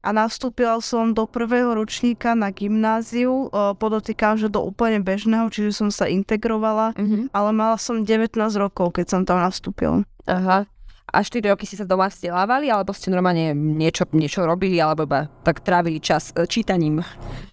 a 0.04 0.08
nastúpila 0.12 0.78
som 0.84 1.16
do 1.16 1.24
prvého 1.24 1.72
ročníka 1.72 2.36
na 2.36 2.52
gymnáziu. 2.52 3.48
Podotýkam, 3.80 4.36
že 4.36 4.52
do 4.52 4.60
úplne 4.62 5.00
bežného, 5.00 5.48
čiže 5.48 5.80
som 5.80 5.88
sa 5.88 6.12
integrovala, 6.12 6.92
uh-huh. 6.92 7.32
ale 7.32 7.50
mala 7.56 7.80
som 7.80 8.04
19 8.04 8.36
rokov, 8.60 9.00
keď 9.00 9.06
som 9.16 9.20
tam 9.24 9.40
nastúpila. 9.40 10.04
Aha 10.28 10.68
a 11.06 11.22
4 11.22 11.54
roky 11.54 11.64
ste 11.64 11.78
sa 11.78 11.86
doma 11.86 12.10
vzdelávali, 12.10 12.66
alebo 12.66 12.90
ste 12.90 13.14
normálne 13.14 13.54
niečo, 13.54 14.04
niečo 14.10 14.42
robili, 14.42 14.82
alebo 14.82 15.06
iba 15.06 15.30
tak 15.46 15.62
trávili 15.62 16.02
čas 16.02 16.34
e, 16.34 16.44
čítaním? 16.50 17.00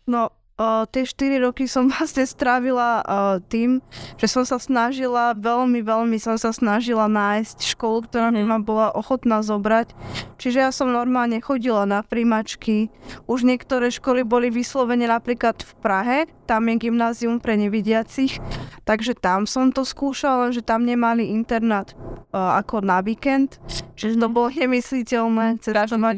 No, 0.09 0.42
Uh, 0.63 0.87
tie 0.87 1.03
4 1.03 1.43
roky 1.43 1.67
som 1.67 1.87
vlastne 1.91 2.23
strávila 2.23 3.03
uh, 3.03 3.43
tým, 3.51 3.83
že 4.15 4.31
som 4.31 4.47
sa 4.47 4.55
snažila, 4.55 5.35
veľmi, 5.35 5.83
veľmi 5.83 6.15
som 6.23 6.39
sa 6.39 6.55
snažila 6.55 7.11
nájsť 7.11 7.75
školu, 7.75 8.07
ktorá 8.07 8.31
mi 8.31 8.47
ma 8.47 8.63
bola 8.63 8.95
ochotná 8.95 9.43
zobrať. 9.43 9.91
Čiže 10.39 10.63
ja 10.63 10.71
som 10.71 10.87
normálne 10.87 11.43
chodila 11.43 11.83
na 11.83 11.99
príjmačky. 11.99 12.87
Už 13.27 13.43
niektoré 13.43 13.91
školy 13.91 14.23
boli 14.23 14.47
vyslovene 14.47 15.03
napríklad 15.03 15.59
v 15.59 15.71
Prahe, 15.83 16.19
tam 16.47 16.67
je 16.67 16.75
gymnázium 16.87 17.39
pre 17.39 17.55
nevidiacich, 17.55 18.39
takže 18.83 19.15
tam 19.15 19.47
som 19.47 19.71
to 19.71 19.87
skúšala, 19.87 20.51
že 20.51 20.63
tam 20.63 20.83
nemali 20.83 21.31
internát 21.31 21.95
uh, 21.95 22.59
ako 22.59 22.83
na 22.83 22.99
víkend, 22.99 23.59
čiže 23.95 24.19
to 24.19 24.27
bolo 24.27 24.51
nemysliteľné 24.51 25.63
cestovať 25.63 26.17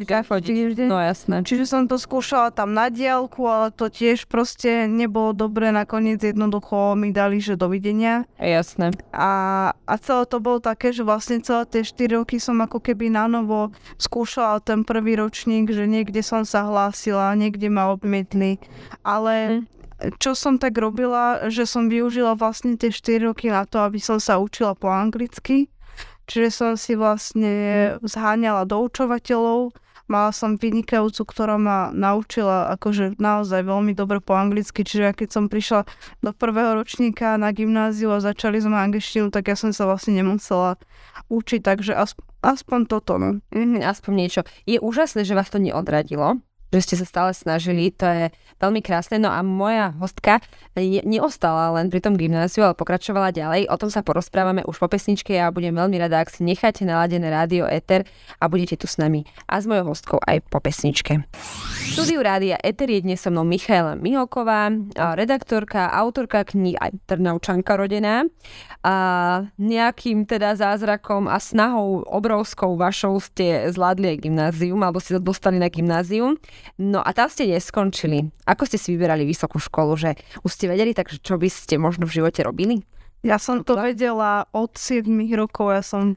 No 0.89 0.97
jasné. 0.97 1.45
Čiže 1.45 1.65
som 1.69 1.85
to 1.85 2.01
skúšala 2.01 2.49
tam 2.49 2.73
na 2.73 2.89
diálku, 2.89 3.45
ale 3.45 3.69
to 3.69 3.89
tiež 3.89 4.25
proste 4.35 4.91
nebolo 4.91 5.31
dobre, 5.31 5.71
nakoniec 5.71 6.19
jednoducho 6.19 6.99
mi 6.99 7.15
dali, 7.15 7.39
že 7.39 7.55
dovidenia. 7.55 8.27
Jasné. 8.35 8.91
A, 9.15 9.31
a 9.71 9.93
celé 9.95 10.27
to 10.27 10.43
bolo 10.43 10.59
také, 10.59 10.91
že 10.91 11.07
vlastne 11.07 11.39
celé 11.39 11.63
tie 11.71 11.87
4 11.87 12.19
roky 12.19 12.35
som 12.35 12.59
ako 12.59 12.83
keby 12.83 13.07
na 13.07 13.31
novo 13.31 13.71
skúšala 13.95 14.59
ten 14.59 14.83
prvý 14.83 15.15
ročník, 15.15 15.71
že 15.71 15.87
niekde 15.87 16.19
som 16.19 16.43
sa 16.43 16.67
hlásila, 16.67 17.31
niekde 17.39 17.71
ma 17.71 17.95
odmietli, 17.95 18.59
ale 19.07 19.63
hm 19.63 19.73
čo 20.19 20.35
som 20.35 20.59
tak 20.59 20.75
robila, 20.75 21.47
že 21.47 21.63
som 21.63 21.87
využila 21.87 22.35
vlastne 22.35 22.75
tie 22.75 22.91
4 22.91 23.31
roky 23.31 23.47
na 23.47 23.63
to, 23.63 23.79
aby 23.79 23.95
som 24.03 24.19
sa 24.19 24.35
učila 24.43 24.75
po 24.75 24.91
anglicky. 24.91 25.71
Čiže 26.27 26.49
som 26.51 26.71
si 26.75 26.99
vlastne 26.99 27.53
hm. 27.95 28.03
zháňala 28.03 28.67
doučovateľov, 28.67 29.71
Mala 30.05 30.29
som 30.29 30.53
vynikajúcu, 30.53 31.25
ktorá 31.25 31.57
ma 31.57 31.89
naučila 31.89 32.69
akože 32.77 33.17
naozaj 33.17 33.65
veľmi 33.65 33.97
dobre 33.97 34.21
po 34.21 34.37
anglicky, 34.37 34.85
čiže 34.85 35.17
keď 35.17 35.29
som 35.33 35.45
prišla 35.49 35.89
do 36.21 36.29
prvého 36.29 36.77
ročníka 36.77 37.35
na 37.41 37.49
gymnáziu 37.49 38.13
a 38.13 38.21
začali 38.21 38.61
sme 38.61 38.77
angličtinu, 38.77 39.33
tak 39.33 39.49
ja 39.49 39.57
som 39.57 39.73
sa 39.73 39.89
vlastne 39.89 40.13
nemusela 40.13 40.77
učiť, 41.33 41.61
takže 41.65 41.97
aspoň, 41.97 42.25
aspoň 42.45 42.79
toto. 42.85 43.17
No. 43.17 43.41
Mm, 43.49 43.81
aspoň 43.81 44.13
niečo. 44.13 44.41
Je 44.69 44.77
úžasné, 44.77 45.25
že 45.25 45.33
vás 45.33 45.49
to 45.49 45.57
neodradilo, 45.57 46.37
že 46.73 46.81
ste 46.81 46.95
sa 46.99 47.05
stále 47.07 47.31
snažili, 47.31 47.93
to 47.93 48.05
je 48.05 48.25
veľmi 48.59 48.81
krásne. 48.83 49.21
No 49.21 49.31
a 49.31 49.39
moja 49.45 49.95
hostka 50.01 50.43
ne, 50.75 51.01
neostala 51.05 51.71
len 51.75 51.87
pri 51.87 52.03
tom 52.03 52.19
gymnáziu, 52.19 52.65
ale 52.67 52.75
pokračovala 52.75 53.31
ďalej. 53.31 53.71
O 53.71 53.75
tom 53.79 53.87
sa 53.87 54.03
porozprávame 54.03 54.65
už 54.67 54.81
po 54.81 54.87
pesničke 54.91 55.31
a 55.35 55.47
ja 55.47 55.53
budem 55.53 55.75
veľmi 55.75 55.95
rada, 56.01 56.19
ak 56.19 56.33
si 56.33 56.43
necháte 56.43 56.83
naladené 56.83 57.31
rádio 57.31 57.63
Eter 57.69 58.03
a 58.41 58.49
budete 58.51 58.75
tu 58.75 58.87
s 58.89 58.99
nami 58.99 59.23
a 59.47 59.61
s 59.61 59.69
mojou 59.69 59.93
hostkou 59.95 60.19
aj 60.23 60.43
po 60.51 60.59
pesničke. 60.59 61.23
V 61.23 61.87
štúdiu 61.95 62.19
rádia 62.19 62.59
Eter 62.59 62.91
je 62.91 63.05
dnes 63.05 63.19
so 63.21 63.31
mnou 63.31 63.47
Michaela 63.47 63.95
Miholková, 63.95 64.67
redaktorka, 65.15 65.87
autorka 65.89 66.43
kníh 66.43 66.75
aj 66.75 66.91
Trnaučanka 67.07 67.79
rodená. 67.79 68.27
A 68.85 68.95
nejakým 69.57 70.29
teda 70.29 70.53
zázrakom 70.53 71.25
a 71.25 71.41
snahou 71.41 72.05
obrovskou 72.05 72.77
vašou 72.77 73.17
ste 73.17 73.73
zvládli 73.73 74.13
aj 74.13 74.17
gymnázium, 74.21 74.77
alebo 74.85 75.01
ste 75.01 75.17
dostali 75.17 75.57
na 75.57 75.73
gymnázium. 75.73 76.37
No 76.77 76.99
a 76.99 77.09
tam 77.15 77.31
ste 77.31 77.47
neskončili. 77.47 78.29
Ako 78.43 78.67
ste 78.67 78.75
si 78.75 78.93
vyberali 78.95 79.23
vysokú 79.23 79.57
školu, 79.57 79.95
že 79.95 80.09
už 80.43 80.51
ste 80.51 80.67
vedeli, 80.67 80.91
takže 80.91 81.23
čo 81.23 81.39
by 81.39 81.47
ste 81.47 81.79
možno 81.79 82.05
v 82.05 82.21
živote 82.21 82.43
robili? 82.43 82.83
Ja 83.25 83.41
som 83.41 83.65
to 83.65 83.73
vedela 83.79 84.45
od 84.53 84.77
7 84.77 85.07
rokov, 85.33 85.73
ja 85.73 85.81
som 85.81 86.13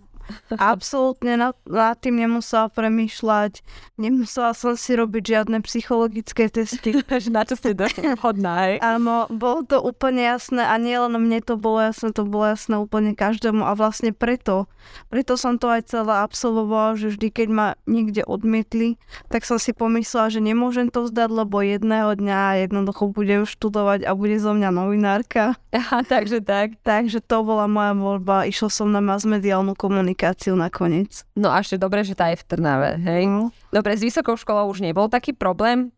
Absolútne 0.54 1.36
nad, 1.36 1.54
nad 1.64 1.96
tým 1.98 2.20
nemusela 2.20 2.68
premýšľať, 2.72 3.60
nemusela 3.96 4.52
som 4.52 4.76
si 4.76 4.94
robiť 4.94 5.22
žiadne 5.24 5.58
psychologické 5.64 6.48
testy. 6.52 6.94
na 7.34 7.42
čo 7.44 7.56
ste 7.56 7.74
hodná, 8.20 8.68
hej? 8.68 8.76
Áno, 8.84 9.26
bolo 9.32 9.64
to 9.64 9.80
úplne 9.80 10.24
jasné 10.24 10.64
a 10.64 10.76
nie 10.76 10.96
len 10.96 11.16
mne 11.16 11.40
to 11.40 11.56
bolo 11.56 11.90
jasné, 11.90 12.12
to 12.12 12.28
bolo 12.28 12.52
jasné 12.52 12.76
úplne 12.78 13.16
každému 13.16 13.64
a 13.64 13.72
vlastne 13.74 14.12
preto, 14.12 14.68
preto 15.08 15.36
som 15.36 15.56
to 15.56 15.68
aj 15.68 15.88
celé 15.88 16.12
absolvovala, 16.20 16.96
že 16.98 17.14
vždy, 17.14 17.28
keď 17.32 17.48
ma 17.48 17.68
niekde 17.88 18.24
odmietli, 18.24 19.00
tak 19.32 19.44
som 19.44 19.56
si 19.56 19.72
pomyslela, 19.72 20.32
že 20.32 20.40
nemôžem 20.44 20.92
to 20.92 21.08
vzdať, 21.08 21.28
lebo 21.32 21.60
jedného 21.64 22.12
dňa 22.16 22.68
jednoducho 22.68 23.12
budem 23.12 23.48
študovať 23.48 24.04
a 24.04 24.12
bude 24.12 24.36
zo 24.40 24.52
mňa 24.52 24.70
novinárka. 24.72 25.56
Aha, 25.72 26.04
takže 26.04 26.44
tak. 26.44 26.76
Takže 26.84 27.20
to 27.24 27.44
bola 27.44 27.68
moja 27.68 27.92
voľba. 27.96 28.48
Išla 28.48 28.68
som 28.72 28.88
na 28.92 29.00
masmediálnu 29.00 29.76
komunikáciu 29.76 30.17
komunikáciu 30.18 30.58
nakoniec. 30.58 31.22
No 31.38 31.54
a 31.54 31.62
ešte 31.62 31.78
dobre, 31.78 32.02
že 32.02 32.18
tá 32.18 32.34
je 32.34 32.42
v 32.42 32.46
Trnave, 32.50 32.98
hej? 32.98 33.30
Mm. 33.30 33.54
Dobre, 33.70 33.94
s 33.94 34.02
vysokou 34.02 34.34
školou 34.34 34.66
už 34.66 34.82
nebol 34.82 35.06
taký 35.06 35.30
problém? 35.30 35.94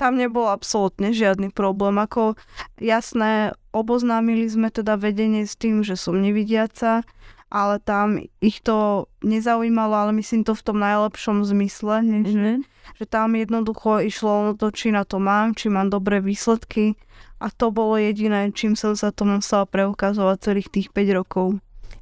Tam 0.00 0.16
nebol 0.16 0.48
absolútne 0.48 1.12
žiadny 1.12 1.52
problém. 1.52 2.00
Ako 2.00 2.40
jasné, 2.80 3.52
oboznámili 3.76 4.48
sme 4.48 4.72
teda 4.72 4.96
vedenie 4.96 5.44
s 5.44 5.60
tým, 5.60 5.84
že 5.84 6.00
som 6.00 6.16
nevidiaca, 6.16 7.04
ale 7.52 7.76
tam 7.84 8.16
ich 8.40 8.64
to 8.64 9.10
nezaujímalo, 9.20 10.08
ale 10.08 10.12
myslím 10.16 10.40
to 10.40 10.56
v 10.56 10.64
tom 10.64 10.80
najlepšom 10.80 11.44
zmysle, 11.44 12.00
mm-hmm. 12.00 12.32
že, 12.32 12.50
že 12.96 13.04
tam 13.04 13.36
jednoducho 13.36 14.00
išlo 14.00 14.32
o 14.32 14.56
to, 14.56 14.72
či 14.72 14.88
na 14.88 15.04
to 15.04 15.20
mám, 15.20 15.52
či 15.52 15.68
mám 15.68 15.92
dobré 15.92 16.24
výsledky 16.24 16.96
a 17.36 17.52
to 17.52 17.68
bolo 17.68 18.00
jediné, 18.00 18.48
čím 18.56 18.72
som 18.72 18.96
sa 18.96 19.12
to 19.12 19.28
musela 19.28 19.68
preukazovať 19.68 20.36
celých 20.48 20.68
tých 20.72 20.88
5 20.96 21.18
rokov. 21.20 21.60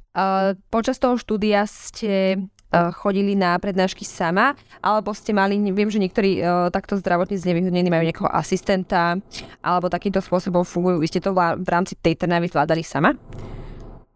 Uh, 0.09 0.57
počas 0.73 0.97
toho 0.97 1.21
štúdia 1.21 1.69
ste 1.69 2.41
uh, 2.73 2.89
chodili 2.89 3.37
na 3.37 3.53
prednášky 3.61 4.01
sama, 4.01 4.57
alebo 4.81 5.13
ste 5.13 5.37
mali, 5.37 5.61
viem, 5.69 5.89
že 5.89 6.01
niektorí 6.01 6.41
uh, 6.41 6.73
takto 6.73 6.97
zdravotne 6.97 7.37
znevýhodnení 7.37 7.93
majú 7.93 8.03
nejakého 8.09 8.29
asistenta, 8.33 9.21
alebo 9.61 9.85
takýmto 9.85 10.17
spôsobom 10.17 10.65
fungujú. 10.65 10.97
Vy 10.97 11.07
ste 11.13 11.21
to 11.21 11.37
v 11.37 11.69
rámci 11.69 11.93
tej 11.93 12.17
Trnavy 12.17 12.49
zvládali 12.49 12.81
sama? 12.81 13.13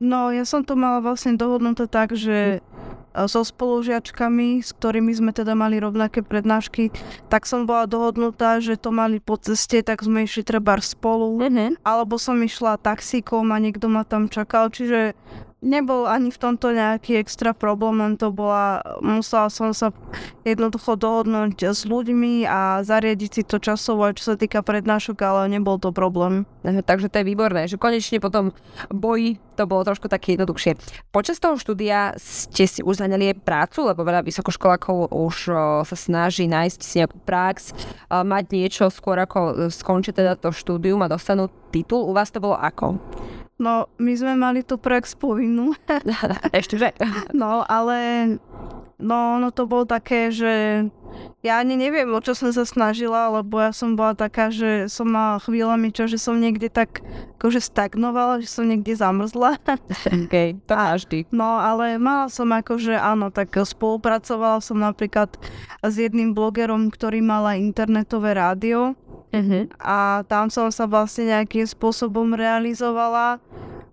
No, 0.01 0.33
ja 0.33 0.43
som 0.43 0.65
to 0.65 0.73
mala 0.73 1.00
vlastne 1.00 1.38
dohodnuté 1.38 1.85
tak, 1.85 2.17
že 2.17 2.65
so 3.13 3.45
spolužiačkami, 3.45 4.65
s 4.65 4.73
ktorými 4.73 5.13
sme 5.13 5.29
teda 5.29 5.53
mali 5.53 5.77
rovnaké 5.77 6.25
prednášky, 6.25 6.89
tak 7.29 7.45
som 7.45 7.69
bola 7.69 7.85
dohodnutá, 7.85 8.57
že 8.57 8.73
to 8.73 8.89
mali 8.89 9.21
po 9.21 9.38
ceste, 9.38 9.85
tak 9.85 10.01
sme 10.01 10.25
išli 10.25 10.41
treba 10.41 10.81
spolu, 10.81 11.38
mm-hmm. 11.45 11.85
alebo 11.85 12.17
som 12.17 12.41
išla 12.41 12.81
taxíkom 12.81 13.53
a 13.53 13.62
niekto 13.62 13.85
ma 13.85 14.01
tam 14.01 14.33
čakal, 14.33 14.73
čiže 14.73 15.13
nebol 15.63 16.03
ani 16.03 16.27
v 16.27 16.38
tomto 16.38 16.75
nejaký 16.75 17.15
extra 17.24 17.55
problém, 17.55 18.03
len 18.03 18.20
to 18.20 18.36
bola, 18.36 18.84
musela 19.00 19.48
som 19.48 19.72
sa 19.72 19.96
jednoducho 20.43 21.00
dohodnúť 21.00 21.72
s 21.72 21.88
ľuďmi 21.88 22.43
a 22.43 22.84
zariadiť 22.84 23.32
si 23.32 23.41
to 23.48 23.63
časovo, 23.63 24.03
čo 24.12 24.34
sa 24.34 24.36
týka 24.36 24.60
prednášok, 24.60 25.15
ale 25.24 25.48
nebol 25.48 25.79
to 25.79 25.96
problém. 25.96 26.43
Takže 26.63 27.08
to 27.08 27.24
je 27.24 27.29
výborné, 27.32 27.72
že 27.72 27.79
konečne 27.79 28.20
potom 28.20 28.51
boji 28.91 29.39
to 29.53 29.70
bolo 29.70 29.86
trošku 29.86 30.10
také 30.10 30.34
jednoduchšie. 30.34 30.75
Počas 31.13 31.38
toho 31.38 31.55
štúdia 31.55 32.17
ste 32.17 32.65
si 32.65 32.82
už 32.82 33.00
zaňali 33.00 33.38
prácu, 33.38 33.86
lebo 33.86 34.01
veľa 34.01 34.25
vysokoškolákov 34.25 35.13
už 35.13 35.36
sa 35.86 35.96
snaží 35.96 36.50
nájsť 36.50 36.79
si 36.82 37.00
nejakú 37.00 37.22
prax, 37.22 37.72
mať 38.10 38.43
niečo 38.50 38.89
skôr 38.89 39.15
ako 39.22 39.70
skončí 39.70 40.12
teda 40.12 40.36
to 40.36 40.50
štúdium 40.50 41.05
a 41.05 41.12
dostanú 41.12 41.53
titul. 41.70 42.03
U 42.03 42.12
vás 42.12 42.34
to 42.34 42.41
bolo 42.41 42.58
ako? 42.58 42.98
No, 43.62 43.86
my 44.01 44.13
sme 44.17 44.33
mali 44.33 44.65
tú 44.65 44.81
prax 44.81 45.13
povinnú. 45.13 45.77
Ešte 46.57 46.75
že? 46.81 46.89
No, 47.33 47.62
ale 47.65 48.27
no, 48.98 49.38
no 49.38 49.48
to 49.53 49.69
bolo 49.69 49.86
také, 49.86 50.33
že 50.33 50.86
ja 51.45 51.60
ani 51.62 51.77
neviem, 51.77 52.10
o 52.10 52.24
čo 52.24 52.33
som 52.33 52.50
sa 52.50 52.65
snažila, 52.65 53.29
lebo 53.29 53.62
ja 53.62 53.69
som 53.75 53.93
bola 53.93 54.17
taká, 54.17 54.50
že 54.50 54.89
som 54.89 55.12
mala 55.12 55.38
chvíľami 55.43 55.93
čo, 55.93 56.10
že 56.10 56.17
som 56.17 56.39
niekde 56.39 56.72
tak 56.72 57.05
akože 57.38 57.60
stagnovala, 57.62 58.41
že 58.41 58.50
som 58.50 58.65
niekde 58.65 58.95
zamrzla. 58.98 59.60
OK, 60.25 60.57
to 60.65 60.74
máš 60.74 61.03
ty. 61.05 61.29
No, 61.29 61.60
ale 61.62 62.01
mala 62.01 62.31
som 62.31 62.50
akože, 62.50 62.95
áno, 62.98 63.29
tak 63.29 63.53
spolupracovala 63.53 64.63
som 64.63 64.79
napríklad 64.79 65.36
s 65.83 65.95
jedným 66.00 66.33
blogerom, 66.33 66.89
ktorý 66.89 67.22
mala 67.22 67.60
internetové 67.60 68.33
rádio 68.33 68.98
Uh-huh. 69.33 69.65
A 69.81 70.21
tam 70.29 70.53
som 70.53 70.69
sa 70.69 70.85
vlastne 70.85 71.33
nejakým 71.33 71.65
spôsobom 71.65 72.37
realizovala, 72.37 73.41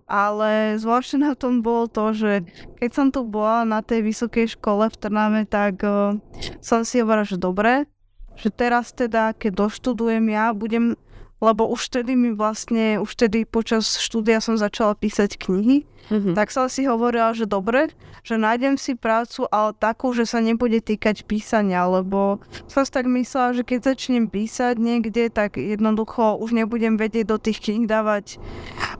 ale 0.05 0.77
zvláštne 0.77 1.25
na 1.25 1.33
tom 1.33 1.65
bolo 1.65 1.89
to, 1.89 2.13
že 2.13 2.45
keď 2.77 2.89
som 2.93 3.07
tu 3.09 3.25
bola 3.25 3.65
na 3.65 3.81
tej 3.81 4.05
vysokej 4.05 4.53
škole 4.59 4.85
v 4.85 4.99
Trnave, 5.01 5.41
tak 5.49 5.81
uh, 5.81 6.19
som 6.61 6.85
si 6.85 7.01
hovorila, 7.01 7.25
že 7.25 7.41
dobre, 7.41 7.89
že 8.37 8.53
teraz 8.53 8.93
teda, 8.93 9.33
keď 9.33 9.65
doštudujem 9.65 10.29
ja, 10.29 10.53
budem 10.53 10.93
lebo 11.41 11.65
už 11.65 11.89
vtedy 11.89 12.13
mi 12.13 12.31
vlastne, 12.37 13.01
už 13.01 13.17
vtedy 13.17 13.49
počas 13.49 13.97
štúdia 13.97 14.37
som 14.37 14.55
začala 14.55 14.93
písať 14.93 15.41
knihy, 15.41 15.89
mm-hmm. 16.13 16.37
tak 16.37 16.53
som 16.53 16.69
si 16.69 16.85
hovorila, 16.85 17.33
že 17.33 17.49
dobre, 17.49 17.89
že 18.21 18.37
nájdem 18.37 18.77
si 18.77 18.93
prácu, 18.93 19.49
ale 19.49 19.73
takú, 19.73 20.13
že 20.13 20.29
sa 20.29 20.37
nebude 20.37 20.77
týkať 20.77 21.25
písania, 21.25 21.89
lebo 21.89 22.37
som 22.69 22.85
si 22.85 22.93
tak 22.93 23.09
myslela, 23.09 23.57
že 23.57 23.65
keď 23.65 23.91
začnem 23.91 24.29
písať 24.29 24.77
niekde, 24.77 25.33
tak 25.33 25.57
jednoducho 25.57 26.37
už 26.37 26.53
nebudem 26.53 27.01
vedieť 27.01 27.25
do 27.25 27.41
tých 27.41 27.57
kníh 27.57 27.89
dávať 27.89 28.37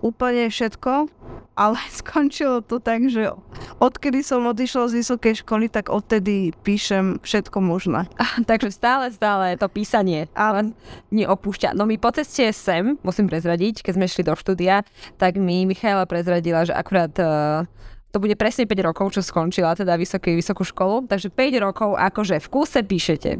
úplne 0.01 0.49
všetko 0.49 1.20
ale 1.55 1.77
skončilo 1.99 2.63
to 2.63 2.79
tak, 2.79 3.07
že 3.11 3.31
odkedy 3.77 4.23
som 4.23 4.45
odišla 4.47 4.91
z 4.91 4.97
vysokej 5.03 5.33
školy, 5.45 5.67
tak 5.67 5.91
odtedy 5.91 6.55
píšem 6.65 7.19
všetko 7.21 7.57
možné. 7.61 8.07
Takže 8.49 8.71
stále, 8.71 9.11
stále 9.11 9.59
to 9.59 9.67
písanie 9.67 10.27
ale 10.33 10.73
neopúšťa. 11.11 11.75
No 11.75 11.85
my 11.85 11.99
po 12.01 12.11
ceste 12.15 12.49
sem, 12.55 12.97
musím 13.05 13.27
prezradiť, 13.27 13.83
keď 13.83 13.93
sme 13.97 14.11
šli 14.11 14.23
do 14.25 14.33
štúdia, 14.35 14.83
tak 15.19 15.37
mi 15.37 15.67
Michaela 15.67 16.07
prezradila, 16.07 16.65
že 16.65 16.73
akurát 16.73 17.13
uh, 17.19 17.67
to 18.11 18.19
bude 18.19 18.35
presne 18.35 18.67
5 18.67 18.87
rokov, 18.91 19.15
čo 19.15 19.23
skončila 19.23 19.71
teda 19.71 19.95
vysoký, 19.95 20.35
vysokú 20.35 20.67
školu, 20.67 21.07
takže 21.07 21.31
5 21.31 21.63
rokov 21.63 21.89
akože 21.95 22.43
v 22.43 22.47
kúse 22.51 22.79
píšete. 22.83 23.39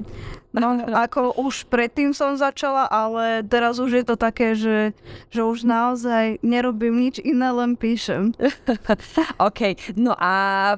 No, 0.52 0.76
ako 0.84 1.32
už 1.48 1.72
predtým 1.72 2.12
som 2.12 2.36
začala, 2.36 2.84
ale 2.92 3.40
teraz 3.48 3.80
už 3.80 4.04
je 4.04 4.06
to 4.06 4.20
také, 4.20 4.52
že, 4.52 4.92
že 5.32 5.48
už 5.48 5.64
naozaj 5.64 6.44
nerobím 6.44 7.00
nič 7.08 7.24
iné, 7.24 7.56
len 7.56 7.80
píšem. 7.80 8.36
OK, 9.48 9.80
no 9.96 10.12
a 10.20 10.76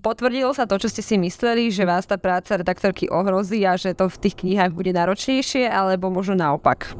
potvrdilo 0.00 0.56
sa 0.56 0.64
to, 0.64 0.80
čo 0.80 0.88
ste 0.88 1.04
si 1.04 1.20
mysleli, 1.20 1.68
že 1.68 1.84
vás 1.84 2.08
tá 2.08 2.16
práca 2.16 2.56
redaktorky 2.56 3.12
ohrozí 3.12 3.68
a 3.68 3.76
že 3.76 3.92
to 3.92 4.08
v 4.08 4.16
tých 4.16 4.40
knihách 4.40 4.72
bude 4.72 4.96
náročnejšie, 4.96 5.68
alebo 5.68 6.08
možno 6.08 6.40
naopak? 6.40 6.96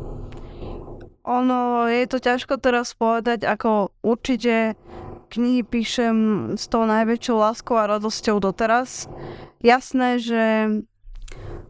Ono, 1.24 1.88
je 1.88 2.04
to 2.04 2.20
ťažko 2.20 2.60
teraz 2.60 2.92
povedať, 2.92 3.48
ako 3.48 3.88
určite 4.04 4.76
knihy 5.32 5.64
píšem 5.66 6.16
s 6.54 6.68
tou 6.68 6.84
najväčšou 6.84 7.36
láskou 7.40 7.74
a 7.80 7.88
radosťou 7.88 8.38
doteraz. 8.38 9.10
Jasné, 9.64 10.22
že 10.22 10.42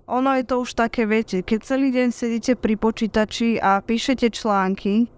ono 0.07 0.39
je 0.39 0.45
to 0.47 0.63
už 0.63 0.79
také, 0.79 1.07
viete, 1.07 1.43
keď 1.43 1.59
celý 1.67 1.91
deň 1.91 2.09
sedíte 2.15 2.55
pri 2.55 2.79
počítači 2.79 3.59
a 3.59 3.83
píšete 3.83 4.31
články, 4.31 5.11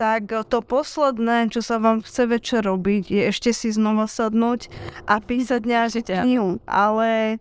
tak 0.00 0.32
to 0.48 0.58
posledné, 0.64 1.52
čo 1.52 1.62
sa 1.62 1.78
vám 1.78 2.02
chce 2.02 2.26
večer 2.26 2.66
robiť, 2.66 3.12
je 3.12 3.22
ešte 3.28 3.54
si 3.54 3.70
znova 3.70 4.10
sadnúť 4.10 4.66
a 5.06 5.22
písať 5.22 5.62
nejakú 5.62 6.00
knihu. 6.02 6.50
Ale 6.66 7.38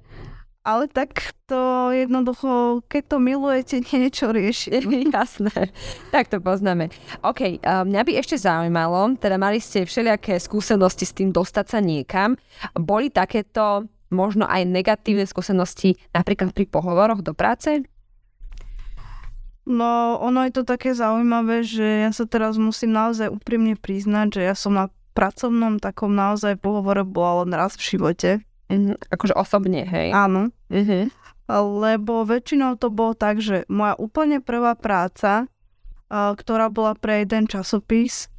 ale 0.62 0.86
tak 0.86 1.34
to 1.50 1.90
jednoducho, 1.90 2.86
keď 2.86 3.04
to 3.10 3.18
milujete, 3.18 3.76
niečo 3.98 4.30
rieši. 4.30 4.86
Jasné, 5.16 5.74
tak 6.14 6.30
to 6.30 6.38
poznáme. 6.38 6.94
OK, 7.26 7.66
mňa 7.66 8.02
by 8.06 8.12
ešte 8.22 8.38
zaujímalo, 8.38 9.18
teda 9.18 9.42
mali 9.42 9.58
ste 9.58 9.90
všelijaké 9.90 10.38
skúsenosti 10.38 11.10
s 11.10 11.18
tým 11.18 11.34
dostať 11.34 11.66
sa 11.66 11.80
niekam. 11.82 12.38
Boli 12.78 13.10
takéto 13.10 13.90
možno 14.12 14.46
aj 14.46 14.68
negatívne 14.68 15.26
skúsenosti 15.26 15.98
napríklad 16.12 16.52
pri 16.52 16.68
pohovoroch 16.68 17.24
do 17.24 17.32
práce? 17.32 17.88
No, 19.66 20.18
ono 20.20 20.44
je 20.46 20.54
to 20.58 20.64
také 20.66 20.92
zaujímavé, 20.92 21.64
že 21.64 22.06
ja 22.06 22.12
sa 22.12 22.26
teraz 22.26 22.58
musím 22.58 22.92
naozaj 22.98 23.32
úprimne 23.32 23.78
priznať, 23.78 24.38
že 24.38 24.42
ja 24.44 24.56
som 24.58 24.74
na 24.76 24.92
pracovnom 25.16 25.78
takom 25.78 26.12
naozaj 26.12 26.58
pohovore 26.60 27.06
bola 27.06 27.46
len 27.46 27.54
raz 27.54 27.78
v 27.78 27.96
živote. 27.96 28.30
Mm, 28.74 28.98
akože 28.98 29.38
osobne, 29.38 29.86
hej? 29.86 30.16
Áno. 30.16 30.50
Uh-huh. 30.72 31.12
Lebo 31.52 32.24
väčšinou 32.24 32.80
to 32.80 32.88
bolo 32.90 33.14
tak, 33.14 33.44
že 33.44 33.68
moja 33.68 33.94
úplne 34.00 34.40
prvá 34.40 34.74
práca, 34.74 35.52
ktorá 36.12 36.72
bola 36.72 36.96
pre 36.96 37.24
jeden 37.24 37.46
časopis, 37.48 38.32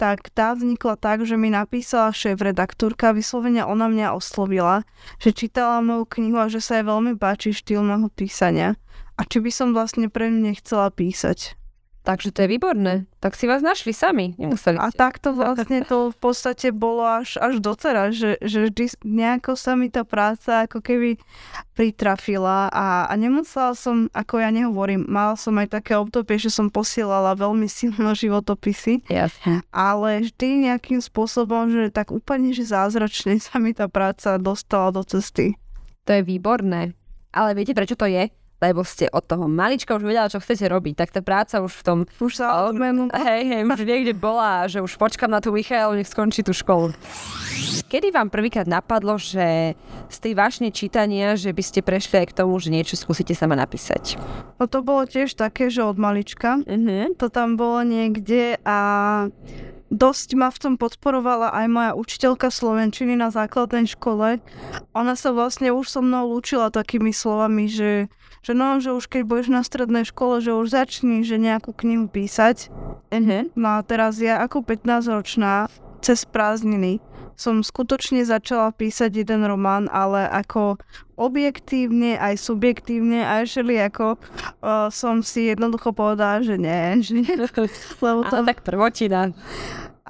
tak 0.00 0.32
tá 0.32 0.56
vznikla 0.56 0.96
tak, 0.96 1.28
že 1.28 1.36
mi 1.36 1.52
napísala 1.52 2.16
šéf-redaktúrka, 2.16 3.12
vyslovene 3.12 3.68
ona 3.68 3.92
mňa 3.92 4.16
oslovila, 4.16 4.88
že 5.20 5.36
čítala 5.36 5.84
moju 5.84 6.08
knihu 6.16 6.40
a 6.40 6.48
že 6.48 6.64
sa 6.64 6.80
jej 6.80 6.88
veľmi 6.88 7.20
páči 7.20 7.52
štýl 7.52 7.84
môjho 7.84 8.08
písania 8.08 8.80
a 9.20 9.28
či 9.28 9.44
by 9.44 9.52
som 9.52 9.76
vlastne 9.76 10.08
pre 10.08 10.32
mňa 10.32 10.56
nechcela 10.56 10.88
písať. 10.88 11.59
Takže 12.00 12.32
to 12.32 12.48
je 12.48 12.48
výborné. 12.56 13.04
Tak 13.20 13.36
si 13.36 13.44
vás 13.44 13.60
našli 13.60 13.92
sami, 13.92 14.32
nemuseli 14.40 14.80
A 14.80 14.88
takto 14.88 15.36
vlastne 15.36 15.84
to 15.84 16.08
v 16.08 16.16
podstate 16.16 16.72
bolo 16.72 17.04
až, 17.04 17.36
až 17.36 17.60
doteraz, 17.60 18.16
že, 18.16 18.40
že 18.40 18.72
vždy 18.72 19.04
nejako 19.04 19.52
sa 19.52 19.76
mi 19.76 19.92
tá 19.92 20.00
práca 20.08 20.64
ako 20.64 20.80
keby 20.80 21.20
pritrafila 21.76 22.72
a, 22.72 23.04
a 23.04 23.12
nemusela 23.20 23.76
som, 23.76 24.08
ako 24.16 24.40
ja 24.40 24.48
nehovorím, 24.48 25.04
mala 25.04 25.36
som 25.36 25.52
aj 25.60 25.76
také 25.76 25.92
obdobie, 25.92 26.40
že 26.40 26.48
som 26.48 26.72
posielala 26.72 27.36
veľmi 27.36 27.68
silno 27.68 28.16
životopisy, 28.24 29.04
Jasne. 29.12 29.60
ale 29.68 30.24
vždy 30.24 30.72
nejakým 30.72 31.04
spôsobom, 31.04 31.68
že 31.68 31.92
tak 31.92 32.16
úplne, 32.16 32.56
že 32.56 32.64
zázračne 32.64 33.36
sa 33.44 33.60
mi 33.60 33.76
tá 33.76 33.92
práca 33.92 34.40
dostala 34.40 34.88
do 34.88 35.04
cesty. 35.04 35.52
To 36.08 36.16
je 36.16 36.24
výborné. 36.24 36.96
Ale 37.30 37.54
viete, 37.54 37.76
prečo 37.76 37.94
to 37.94 38.08
je? 38.08 38.32
Lebo 38.60 38.84
ste 38.84 39.08
od 39.08 39.24
toho 39.24 39.48
malička 39.48 39.96
už 39.96 40.04
vedela, 40.04 40.28
čo 40.28 40.38
chcete 40.38 40.68
robiť, 40.68 40.94
tak 40.94 41.08
tá 41.10 41.20
práca 41.24 41.64
už 41.64 41.72
v 41.80 41.82
tom... 41.82 41.98
Už 42.20 42.36
sa 42.36 42.68
oh, 42.68 42.76
Hej, 42.76 43.42
hej, 43.48 43.62
už 43.64 43.82
niekde 43.82 44.12
bola, 44.12 44.68
že 44.68 44.84
už 44.84 45.00
počkam 45.00 45.32
na 45.32 45.40
tú 45.40 45.50
Michailu, 45.50 45.96
nech 45.96 46.08
skončí 46.08 46.44
tú 46.44 46.52
školu. 46.52 46.92
Kedy 47.90 48.14
vám 48.14 48.30
prvýkrát 48.30 48.70
napadlo, 48.70 49.18
že 49.18 49.74
z 50.06 50.18
tej 50.22 50.32
vášne 50.38 50.68
čítania, 50.70 51.34
že 51.34 51.50
by 51.50 51.62
ste 51.64 51.80
prešli 51.82 52.22
aj 52.22 52.26
k 52.30 52.36
tomu, 52.38 52.54
že 52.62 52.70
niečo 52.70 52.94
skúsite 52.94 53.34
sama 53.34 53.58
napísať? 53.58 54.14
No 54.62 54.70
to 54.70 54.84
bolo 54.84 55.08
tiež 55.08 55.34
také, 55.34 55.72
že 55.72 55.82
od 55.82 55.98
malička. 55.98 56.62
Uh-huh. 56.62 57.10
To 57.18 57.26
tam 57.32 57.58
bolo 57.58 57.82
niekde 57.82 58.62
a 58.62 58.78
dosť 59.90 60.38
ma 60.38 60.48
v 60.48 60.58
tom 60.62 60.74
podporovala 60.78 61.50
aj 61.50 61.66
moja 61.66 61.92
učiteľka 61.98 62.48
Slovenčiny 62.48 63.18
na 63.18 63.28
základnej 63.28 63.90
škole. 63.90 64.38
Ona 64.94 65.14
sa 65.18 65.34
vlastne 65.34 65.74
už 65.74 65.86
so 65.90 66.00
mnou 66.00 66.30
lúčila 66.30 66.70
takými 66.70 67.10
slovami, 67.10 67.66
že 67.66 68.06
že 68.40 68.56
no, 68.56 68.80
že 68.80 68.96
už 68.96 69.04
keď 69.04 69.22
budeš 69.28 69.48
na 69.52 69.60
strednej 69.60 70.08
škole, 70.08 70.40
že 70.40 70.56
už 70.56 70.72
začni, 70.72 71.20
že 71.20 71.36
nejakú 71.36 71.76
knihu 71.76 72.08
písať. 72.08 72.72
Uh-huh. 73.12 73.52
No 73.52 73.68
a 73.76 73.84
teraz 73.84 74.16
ja 74.16 74.40
ako 74.40 74.64
15-ročná 74.64 75.68
cez 76.00 76.24
prázdniny 76.24 77.04
som 77.40 77.64
skutočne 77.64 78.20
začala 78.28 78.76
písať 78.76 79.24
jeden 79.24 79.48
román, 79.48 79.88
ale 79.88 80.28
ako 80.28 80.76
objektívne, 81.16 82.20
aj 82.20 82.36
subjektívne, 82.36 83.24
aj 83.24 83.56
ako 83.88 84.20
uh, 84.20 84.92
som 84.92 85.24
si 85.24 85.48
jednoducho 85.48 85.96
povedala, 85.96 86.44
že 86.44 86.60
nie. 86.60 87.00
Že, 87.00 87.48
lebo 88.04 88.28
to... 88.28 88.34
Ale 88.36 88.44
tak 88.52 88.60
prvotina 88.60 89.32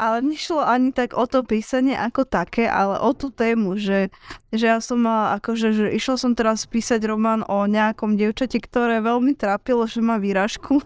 ale 0.01 0.25
nešlo 0.25 0.65
ani 0.65 0.97
tak 0.97 1.13
o 1.13 1.29
to 1.29 1.45
písanie 1.45 1.93
ako 1.93 2.25
také, 2.25 2.65
ale 2.65 2.97
o 2.97 3.13
tú 3.13 3.29
tému, 3.29 3.77
že, 3.77 4.09
že 4.49 4.73
ja 4.73 4.81
som 4.81 5.05
mala 5.05 5.37
akože, 5.37 5.77
že 5.77 5.87
išla 5.93 6.17
som 6.17 6.33
teraz 6.33 6.65
písať 6.65 7.05
román 7.05 7.45
o 7.45 7.69
nejakom 7.69 8.17
dievčati, 8.17 8.57
ktoré 8.65 9.05
veľmi 9.05 9.37
trápilo, 9.37 9.85
že 9.85 10.01
má 10.01 10.17
výražku. 10.17 10.81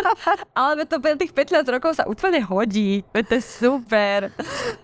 ale 0.56 0.88
to 0.88 0.96
tých 0.96 1.36
15 1.36 1.60
rokov 1.68 2.00
sa 2.00 2.08
úplne 2.08 2.40
hodí, 2.40 3.04
to 3.12 3.20
je 3.36 3.44
super. 3.44 4.32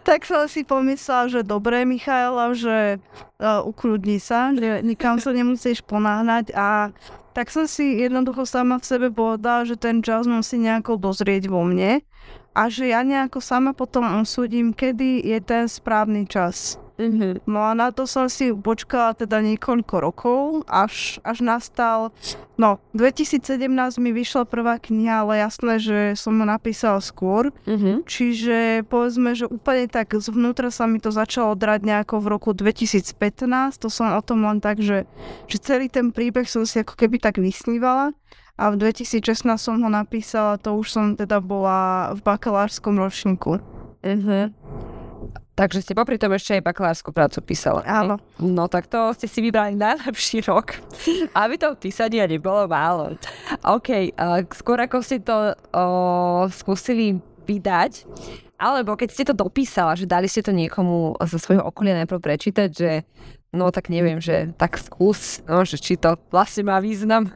tak 0.05 0.29
som 0.29 0.45
si 0.45 0.61
pomyslela, 0.61 1.33
že 1.33 1.41
dobre, 1.41 1.89
Michaela, 1.89 2.53
že 2.53 3.01
uh, 3.41 3.65
ukludni 3.65 4.21
sa, 4.21 4.53
že 4.53 4.85
nikam 4.85 5.17
sa 5.17 5.33
nemusíš 5.33 5.81
ponáhľať 5.89 6.53
a 6.53 6.93
tak 7.31 7.47
som 7.49 7.65
si 7.65 8.03
jednoducho 8.03 8.43
sama 8.43 8.83
v 8.83 8.89
sebe 8.91 9.09
povedala, 9.09 9.63
že 9.63 9.79
ten 9.79 10.03
čas 10.03 10.27
musí 10.27 10.59
nejako 10.59 10.99
dozrieť 10.99 11.47
vo 11.47 11.63
mne 11.63 12.03
a 12.50 12.67
že 12.67 12.91
ja 12.91 13.07
nejako 13.07 13.39
sama 13.39 13.71
potom 13.71 14.05
súdim, 14.27 14.75
kedy 14.75 15.23
je 15.23 15.39
ten 15.39 15.71
správny 15.71 16.27
čas. 16.27 16.77
Mm-hmm. 17.00 17.49
No 17.49 17.64
a 17.64 17.73
na 17.73 17.88
to 17.88 18.04
som 18.04 18.28
si 18.28 18.52
počkala 18.52 19.16
teda 19.16 19.40
niekoľko 19.40 19.94
rokov, 20.05 20.40
až, 20.68 21.16
až 21.25 21.40
nastal, 21.40 22.12
no 22.61 22.77
2017 22.92 23.40
mi 24.05 24.12
vyšla 24.12 24.44
prvá 24.44 24.77
kniha, 24.77 25.25
ale 25.25 25.40
jasné, 25.40 25.81
že 25.81 25.98
som 26.20 26.37
ho 26.37 26.44
napísala 26.44 27.01
skôr, 27.01 27.57
mm-hmm. 27.64 28.05
čiže 28.05 28.85
povedzme, 28.85 29.33
že 29.33 29.48
úplne 29.48 29.88
tak 29.88 30.12
zvnútra 30.12 30.68
sa 30.68 30.85
mi 30.85 31.01
to 31.01 31.09
začalo 31.09 31.57
drať 31.57 31.88
nejako 31.88 32.20
v 32.20 32.27
roku 32.29 32.51
2015, 32.53 33.16
to 33.81 33.88
som 33.88 34.12
o 34.12 34.20
tom 34.20 34.44
len 34.44 34.61
tak, 34.61 34.85
že, 34.85 35.09
že 35.48 35.57
celý 35.57 35.88
ten 35.88 36.12
príbeh 36.12 36.44
som 36.44 36.68
si 36.68 36.85
ako 36.85 37.01
keby 37.01 37.16
tak 37.16 37.40
vysnívala 37.40 38.12
a 38.61 38.68
v 38.68 38.77
2016 38.77 39.48
som 39.57 39.81
ho 39.81 39.88
napísala, 39.88 40.61
to 40.61 40.77
už 40.77 40.92
som 40.92 41.05
teda 41.16 41.40
bola 41.40 42.12
v 42.12 42.20
bakalárskom 42.20 43.01
ročníku. 43.01 43.57
Uh-huh. 44.05 44.53
Takže 45.54 45.85
ste 45.85 45.92
popri 45.92 46.16
tom 46.16 46.33
ešte 46.33 46.56
aj 46.56 46.64
bakalárskú 46.64 47.12
prácu 47.12 47.44
písala. 47.44 47.85
Áno. 47.85 48.16
No 48.40 48.64
tak 48.64 48.88
to 48.88 49.12
ste 49.12 49.28
si 49.28 49.44
vybrali 49.44 49.76
najlepší 49.76 50.48
rok, 50.48 50.80
aby 51.42 51.54
to 51.61 51.76
písania 51.76 52.24
nebolo 52.24 52.64
málo. 52.64 53.20
OK, 53.68 54.16
uh, 54.16 54.40
skôr 54.56 54.80
ako 54.80 55.04
ste 55.04 55.20
to 55.20 55.52
uh, 55.52 56.48
skúsili 56.48 57.20
vydať, 57.44 58.09
alebo 58.61 58.96
keď 58.96 59.09
ste 59.12 59.24
to 59.28 59.35
dopísala, 59.37 59.96
že 59.96 60.09
dali 60.09 60.28
ste 60.28 60.44
to 60.44 60.52
niekomu 60.52 61.16
zo 61.24 61.38
svojho 61.40 61.64
okolia 61.64 61.96
najprv 62.04 62.20
prečítať, 62.20 62.68
že 62.68 62.90
no 63.50 63.72
tak 63.74 63.90
neviem, 63.90 64.22
že 64.22 64.54
tak 64.54 64.78
skús, 64.78 65.42
no, 65.48 65.66
že 65.66 65.76
či 65.80 65.98
to 65.98 66.14
vlastne 66.30 66.70
má 66.70 66.78
význam. 66.78 67.35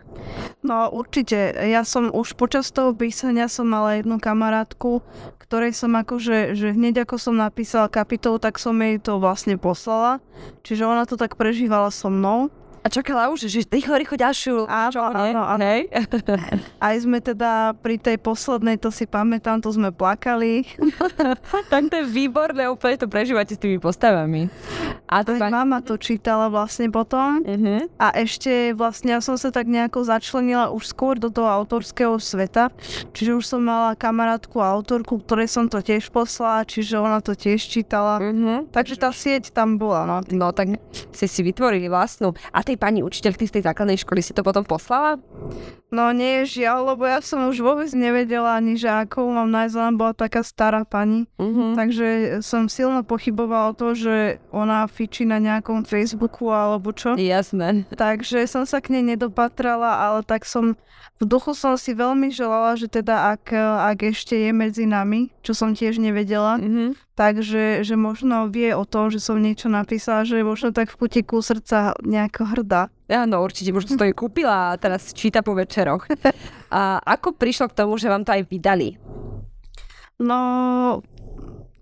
No 0.64 0.88
určite, 0.88 1.52
ja 1.60 1.84
som 1.84 2.08
už 2.08 2.38
počas 2.38 2.72
toho 2.72 2.96
písania 2.96 3.50
som 3.50 3.68
mala 3.68 4.00
jednu 4.00 4.16
kamarátku, 4.16 5.04
ktorej 5.44 5.76
som 5.76 5.92
akože, 5.92 6.56
že 6.56 6.72
hneď 6.72 7.04
ako 7.04 7.20
som 7.20 7.36
napísala 7.36 7.92
kapitolu, 7.92 8.40
tak 8.40 8.56
som 8.56 8.72
jej 8.80 8.96
to 8.96 9.20
vlastne 9.20 9.60
poslala. 9.60 10.24
Čiže 10.64 10.88
ona 10.88 11.04
to 11.04 11.20
tak 11.20 11.36
prežívala 11.36 11.92
so 11.92 12.08
mnou. 12.08 12.48
A 12.84 12.92
čakala 12.92 13.32
už, 13.32 13.48
že 13.48 13.64
rýchlo, 13.64 13.96
rýchlo 13.96 14.20
ďalšiu. 14.20 14.68
Áno, 14.68 15.00
áno, 15.08 15.40
áno. 15.40 15.64
Aj 16.84 16.94
sme 17.00 17.16
teda 17.16 17.72
pri 17.80 17.96
tej 17.96 18.20
poslednej, 18.20 18.76
to 18.76 18.92
si 18.92 19.08
pamätám, 19.08 19.64
to 19.64 19.72
sme 19.72 19.88
plakali. 19.88 20.68
tak 21.72 21.88
to 21.88 21.94
je 21.96 22.04
výborné, 22.04 22.68
úplne 22.68 23.00
to 23.00 23.08
prežívate 23.08 23.56
s 23.56 23.60
tými 23.60 23.80
postavami. 23.80 24.52
A 25.14 25.22
to 25.22 25.38
Aj 25.38 25.46
mama 25.46 25.78
to 25.78 25.94
čítala 25.94 26.50
vlastne 26.50 26.90
potom. 26.90 27.38
Uh-huh. 27.46 27.86
A 28.02 28.10
ešte 28.18 28.74
vlastne 28.74 29.14
ja 29.14 29.22
som 29.22 29.38
sa 29.38 29.54
tak 29.54 29.70
nejako 29.70 30.02
začlenila 30.02 30.74
už 30.74 30.90
skôr 30.90 31.14
do 31.22 31.30
toho 31.30 31.46
autorského 31.46 32.18
sveta. 32.18 32.74
Čiže 33.14 33.38
už 33.38 33.44
som 33.46 33.62
mala 33.62 33.94
kamarátku 33.94 34.58
a 34.58 34.74
autorku, 34.74 35.22
ktorej 35.22 35.46
som 35.46 35.70
to 35.70 35.78
tiež 35.78 36.10
poslala, 36.10 36.66
čiže 36.66 36.98
ona 36.98 37.22
to 37.22 37.38
tiež 37.38 37.62
čítala. 37.62 38.18
Uh-huh. 38.18 38.66
Takže 38.74 38.98
tá 38.98 39.14
sieť 39.14 39.54
tam 39.54 39.78
bola. 39.78 40.02
No, 40.02 40.16
no 40.34 40.50
tak 40.50 40.82
ste 41.14 41.30
si 41.30 41.46
vytvorili 41.46 41.86
vlastnú. 41.86 42.34
A 42.50 42.66
tej 42.66 42.74
pani 42.74 43.06
učiteľky 43.06 43.46
z 43.46 43.54
tej 43.60 43.70
základnej 43.70 44.02
školy 44.02 44.18
si 44.18 44.34
to 44.34 44.42
potom 44.42 44.66
poslala? 44.66 45.22
No 45.94 46.10
nie, 46.10 46.42
žiaľ, 46.42 46.98
lebo 46.98 47.06
ja 47.06 47.22
som 47.22 47.46
už 47.46 47.62
vôbec 47.62 47.86
nevedela 47.94 48.58
ani, 48.58 48.74
že 48.74 48.90
ako 48.90 49.30
mám 49.30 49.54
nájsť, 49.54 49.94
bola 49.94 50.10
taká 50.10 50.42
stará 50.42 50.82
pani. 50.82 51.30
Uh-huh. 51.38 51.78
Takže 51.78 52.42
som 52.42 52.66
silno 52.66 53.06
pochybovala 53.06 53.70
o 53.70 53.78
to, 53.78 53.94
že 53.94 54.42
ona 54.50 54.90
fičí 55.04 55.28
na 55.28 55.36
nejakom 55.36 55.84
Facebooku 55.84 56.48
alebo 56.48 56.96
čo. 56.96 57.20
Jasné. 57.20 57.84
Takže 57.92 58.48
som 58.48 58.64
sa 58.64 58.80
k 58.80 58.96
nej 58.96 59.04
nedopatrala, 59.04 60.00
ale 60.00 60.24
tak 60.24 60.48
som 60.48 60.80
v 61.20 61.24
duchu 61.30 61.54
som 61.54 61.78
si 61.78 61.94
veľmi 61.94 62.32
želala, 62.34 62.74
že 62.74 62.90
teda 62.90 63.36
ak, 63.38 63.54
ak 63.94 63.98
ešte 64.10 64.34
je 64.34 64.50
medzi 64.50 64.82
nami, 64.88 65.30
čo 65.46 65.54
som 65.54 65.70
tiež 65.70 66.02
nevedela, 66.02 66.58
mm-hmm. 66.58 67.14
takže 67.14 67.86
že 67.86 67.94
možno 67.94 68.50
vie 68.50 68.74
o 68.74 68.82
tom, 68.82 69.14
že 69.14 69.22
som 69.22 69.38
niečo 69.38 69.70
napísala, 69.70 70.26
že 70.26 70.42
možno 70.42 70.74
tak 70.74 70.90
v 70.90 70.98
kutiku 71.06 71.38
srdca 71.38 71.94
nejako 72.02 72.42
hrdá. 72.50 72.82
Áno, 73.06 73.44
určite, 73.46 73.70
možno 73.70 73.94
to 73.94 74.08
ju 74.08 74.14
kúpila 74.16 74.74
a 74.74 74.78
teraz 74.80 75.14
číta 75.14 75.44
po 75.44 75.54
večeroch. 75.54 76.08
A 76.74 76.98
ako 77.04 77.36
prišlo 77.36 77.70
k 77.70 77.78
tomu, 77.78 77.94
že 77.94 78.10
vám 78.10 78.26
to 78.26 78.34
aj 78.34 78.42
vydali? 78.50 78.98
No, 80.18 81.02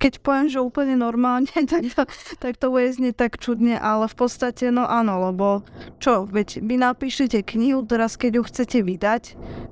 keď 0.03 0.19
poviem, 0.19 0.51
že 0.51 0.59
úplne 0.59 0.99
normálne, 0.99 1.47
tak 1.71 1.87
to, 1.87 2.03
tak 2.43 2.59
to 2.59 2.67
bude 2.75 2.91
znieť 2.91 3.15
tak 3.15 3.39
čudne, 3.39 3.79
ale 3.79 4.11
v 4.11 4.17
podstate 4.19 4.75
no 4.75 4.83
áno, 4.83 5.31
lebo 5.31 5.63
čo, 6.03 6.27
veď 6.27 6.59
vy 6.59 6.75
napíšete 6.83 7.47
knihu, 7.47 7.87
teraz 7.87 8.19
keď 8.19 8.43
ju 8.43 8.43
chcete 8.43 8.79
vydať, 8.83 9.23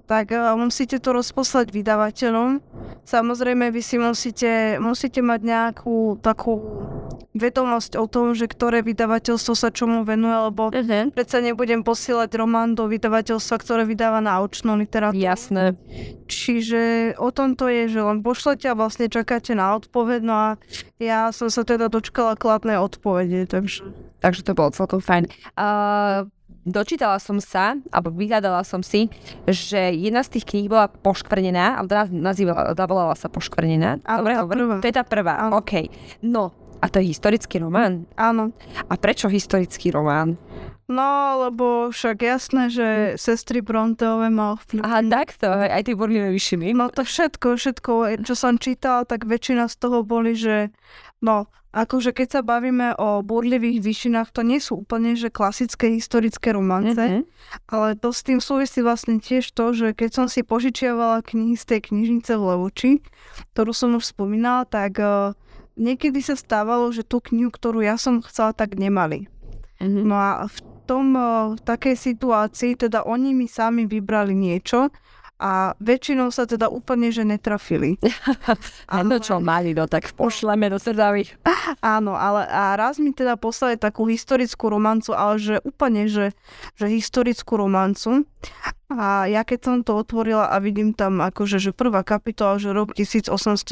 tak 0.06 0.30
uh, 0.30 0.54
musíte 0.54 1.02
to 1.02 1.10
rozposlať 1.10 1.74
vydavateľom. 1.74 2.62
Samozrejme, 3.02 3.74
vy 3.74 3.82
si 3.82 3.98
musíte, 3.98 4.78
musíte 4.78 5.18
mať 5.18 5.40
nejakú 5.42 6.22
takú 6.22 6.62
vedomosť 7.34 7.94
o 7.94 8.06
tom, 8.10 8.34
že 8.34 8.50
ktoré 8.50 8.82
vydavateľstvo 8.82 9.54
sa 9.54 9.70
čomu 9.70 10.02
venuje, 10.02 10.34
lebo 10.34 10.62
Uh-huh. 10.70 11.10
predsa 11.10 11.42
nebudem 11.42 11.82
posielať 11.82 12.30
román 12.38 12.78
do 12.78 12.86
vydavateľstva, 12.86 13.56
ktoré 13.58 13.82
vydáva 13.86 14.22
naučnú 14.22 14.78
literatúru. 14.78 15.18
Jasné. 15.18 15.74
Čiže 16.30 17.14
o 17.18 17.30
tom 17.34 17.58
to 17.58 17.66
je, 17.66 17.90
že 17.90 18.00
len 18.02 18.22
pošlete 18.22 18.70
a 18.70 18.78
vlastne 18.78 19.10
čakáte 19.10 19.54
na 19.54 19.74
odpoveď, 19.78 20.19
no 20.20 20.32
a 20.32 20.48
ja 21.00 21.32
som 21.34 21.48
sa 21.48 21.64
teda 21.64 21.88
dočkala 21.88 22.36
kladnej 22.38 22.78
odpovede, 22.78 23.48
takže... 23.48 23.88
Takže 24.20 24.44
to 24.44 24.52
bolo 24.52 24.70
celkom 24.70 25.00
fajn. 25.00 25.32
Uh, 25.56 26.28
dočítala 26.68 27.16
som 27.16 27.40
sa, 27.40 27.76
alebo 27.88 28.12
vyhľadala 28.12 28.60
som 28.62 28.84
si, 28.84 29.08
že 29.48 29.96
jedna 29.96 30.20
z 30.20 30.38
tých 30.38 30.44
kníh 30.44 30.68
bola 30.68 30.92
poškvrnená, 30.92 31.80
alebo 31.80 31.88
teda 31.88 32.04
nazývala, 32.12 32.76
volala 32.84 33.16
sa 33.16 33.32
poškvrnená. 33.32 34.04
Áno, 34.04 34.20
Dobre, 34.20 34.34
tá 34.36 34.44
prvá. 34.46 34.76
To 34.78 34.86
je 34.88 34.96
tá 34.96 35.04
prvá, 35.04 35.34
Áno. 35.48 35.52
OK. 35.58 35.72
No, 36.20 36.52
a 36.80 36.88
to 36.88 37.00
je 37.00 37.12
historický 37.12 37.60
román? 37.60 38.08
Áno. 38.16 38.56
A 38.88 38.96
prečo 38.96 39.28
historický 39.28 39.92
román? 39.92 40.40
No, 40.90 41.38
lebo 41.46 41.94
však 41.94 42.18
jasné, 42.18 42.66
že 42.66 43.14
sestry 43.14 43.62
Bronteové 43.62 44.26
ma 44.26 44.58
ovplyvnili. 44.58 44.90
Aha, 44.90 45.00
takto, 45.06 45.46
aj 45.46 45.86
tie 45.86 45.94
burlivé 45.94 46.34
vyšiny. 46.34 46.74
No 46.74 46.90
to 46.90 47.06
všetko, 47.06 47.54
všetko, 47.54 47.92
čo 48.26 48.34
som 48.34 48.58
čítala, 48.58 49.06
tak 49.06 49.22
väčšina 49.22 49.70
z 49.70 49.76
toho 49.78 50.02
boli, 50.02 50.34
že 50.34 50.74
no, 51.22 51.46
akože 51.70 52.10
keď 52.10 52.28
sa 52.34 52.40
bavíme 52.42 52.98
o 52.98 53.22
burlivých 53.22 53.78
výšinách, 53.86 54.34
to 54.34 54.42
nie 54.42 54.58
sú 54.58 54.82
úplne, 54.82 55.14
že 55.14 55.30
klasické 55.30 55.94
historické 55.94 56.50
romance, 56.50 56.98
Mhm. 56.98 57.22
ale 57.70 57.94
to 57.94 58.10
s 58.10 58.26
tým 58.26 58.42
súvisí 58.42 58.82
vlastne 58.82 59.22
tiež 59.22 59.54
to, 59.54 59.70
že 59.70 59.94
keď 59.94 60.10
som 60.10 60.26
si 60.26 60.42
požičiavala 60.42 61.22
knihy 61.22 61.54
z 61.54 61.64
tej 61.70 61.80
knižnice 61.94 62.34
v 62.34 62.42
Levoči, 62.42 62.90
ktorú 63.54 63.70
som 63.70 63.94
už 63.94 64.10
spomínala, 64.10 64.66
tak 64.66 64.98
uh, 64.98 65.38
niekedy 65.78 66.18
sa 66.18 66.34
stávalo, 66.34 66.90
že 66.90 67.06
tú 67.06 67.22
knihu, 67.22 67.54
ktorú 67.54 67.86
ja 67.86 67.94
som 67.94 68.18
chcela, 68.26 68.50
tak 68.50 68.74
nemali. 68.74 69.30
Mhm. 69.78 70.02
No 70.10 70.18
a 70.18 70.50
v 70.50 70.58
tom 70.90 71.14
uh, 71.14 71.54
v 71.54 71.60
takej 71.62 71.94
situácii, 71.94 72.74
teda 72.74 73.06
oni 73.06 73.30
mi 73.30 73.46
sami 73.46 73.86
vybrali 73.86 74.34
niečo 74.34 74.90
a 75.40 75.72
väčšinou 75.80 76.28
sa 76.28 76.44
teda 76.44 76.68
úplne, 76.68 77.08
že 77.08 77.24
netrafili. 77.24 77.96
A 78.92 79.00
no 79.00 79.16
čo 79.16 79.40
mali, 79.40 79.72
no 79.72 79.88
tak 79.88 80.12
pošleme 80.12 80.68
do 80.68 80.76
Srdavy. 80.76 81.24
Áno, 81.80 82.12
ale 82.12 82.44
a 82.44 82.76
raz 82.76 83.00
mi 83.00 83.16
teda 83.16 83.40
poslali 83.40 83.80
takú 83.80 84.04
historickú 84.04 84.68
romancu, 84.68 85.16
ale 85.16 85.40
že 85.40 85.56
úplne, 85.64 86.12
že, 86.12 86.36
že 86.76 86.86
historickú 86.92 87.56
romancu. 87.56 88.28
A 88.92 89.24
ja 89.30 89.46
keď 89.46 89.58
som 89.64 89.76
to 89.80 89.96
otvorila 89.96 90.52
a 90.52 90.60
vidím 90.60 90.92
tam 90.92 91.24
akože, 91.24 91.56
že 91.56 91.70
prvá 91.72 92.04
kapitola, 92.04 92.60
že 92.60 92.76
rok 92.76 92.92
1817, 92.92 93.64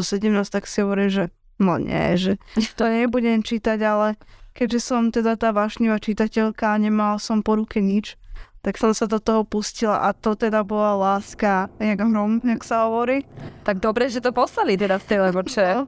tak 0.49 0.65
si 0.65 0.81
hovorím, 0.81 1.11
že 1.13 1.25
no 1.61 1.77
nie, 1.77 2.17
že 2.17 2.33
to 2.79 2.87
nebudem 2.87 3.45
čítať, 3.45 3.79
ale 3.83 4.17
keďže 4.59 4.83
som 4.83 5.15
teda 5.15 5.39
tá 5.39 5.55
vášnivá 5.55 6.03
čitateľka 6.03 6.75
a 6.75 6.83
nemala 6.83 7.23
som 7.23 7.47
po 7.47 7.55
ruke 7.55 7.79
nič, 7.79 8.19
tak 8.59 8.75
som 8.75 8.91
sa 8.91 9.07
do 9.07 9.23
toho 9.23 9.47
pustila 9.47 10.03
a 10.03 10.11
to 10.11 10.35
teda 10.35 10.67
bola 10.67 10.99
láska, 10.99 11.71
jak 11.79 12.03
hrom, 12.03 12.43
jak 12.43 12.67
sa 12.67 12.91
hovorí. 12.91 13.23
Tak 13.63 13.79
dobre, 13.79 14.11
že 14.11 14.19
to 14.19 14.35
poslali 14.35 14.75
teda 14.75 14.99
v 14.99 15.07
tej 15.07 15.19
Levoče. 15.31 15.67
No. 15.79 15.83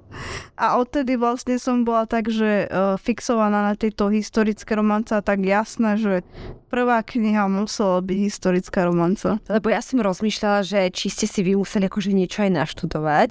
A 0.55 0.79
odtedy 0.79 1.19
vlastne 1.19 1.59
som 1.59 1.83
bola 1.83 2.07
tak, 2.07 2.31
že 2.31 2.71
uh, 2.71 2.95
fixovaná 2.95 3.67
na 3.67 3.75
tieto 3.75 4.07
historické 4.07 4.79
romance 4.79 5.11
a 5.11 5.19
tak 5.19 5.43
jasné, 5.43 5.99
že 5.99 6.15
prvá 6.71 7.03
kniha 7.03 7.51
musela 7.51 7.99
byť 7.99 8.19
historická 8.23 8.87
romanca. 8.87 9.43
Lebo 9.51 9.67
ja 9.75 9.83
som 9.83 9.99
rozmýšľala, 9.99 10.63
že 10.63 10.95
či 10.95 11.11
ste 11.11 11.27
si 11.27 11.43
vy 11.43 11.59
museli 11.59 11.91
akože 11.91 12.15
niečo 12.15 12.47
aj 12.47 12.55
naštudovať. 12.55 13.31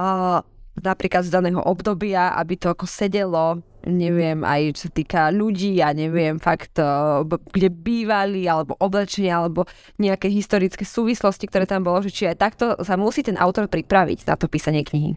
Uh, 0.00 0.40
napríklad 0.80 1.26
z 1.26 1.34
daného 1.34 1.60
obdobia, 1.60 2.32
aby 2.34 2.56
to 2.56 2.72
ako 2.72 2.86
sedelo, 2.88 3.60
neviem, 3.88 4.44
aj 4.44 4.76
čo 4.76 4.80
sa 4.86 4.90
týka 4.92 5.20
ľudí, 5.32 5.80
ja 5.80 5.96
neviem, 5.96 6.36
fakt, 6.36 6.76
b- 7.24 7.40
kde 7.48 7.72
bývali, 7.72 8.44
alebo 8.44 8.76
oblečenia, 8.76 9.40
alebo 9.40 9.64
nejaké 9.96 10.28
historické 10.28 10.84
súvislosti, 10.84 11.48
ktoré 11.48 11.64
tam 11.64 11.82
bolo, 11.82 12.04
že 12.04 12.12
či 12.12 12.28
aj 12.28 12.36
takto 12.36 12.76
sa 12.84 13.00
musí 13.00 13.24
ten 13.24 13.40
autor 13.40 13.66
pripraviť 13.66 14.28
na 14.28 14.36
to 14.36 14.46
písanie 14.46 14.84
knihy. 14.84 15.16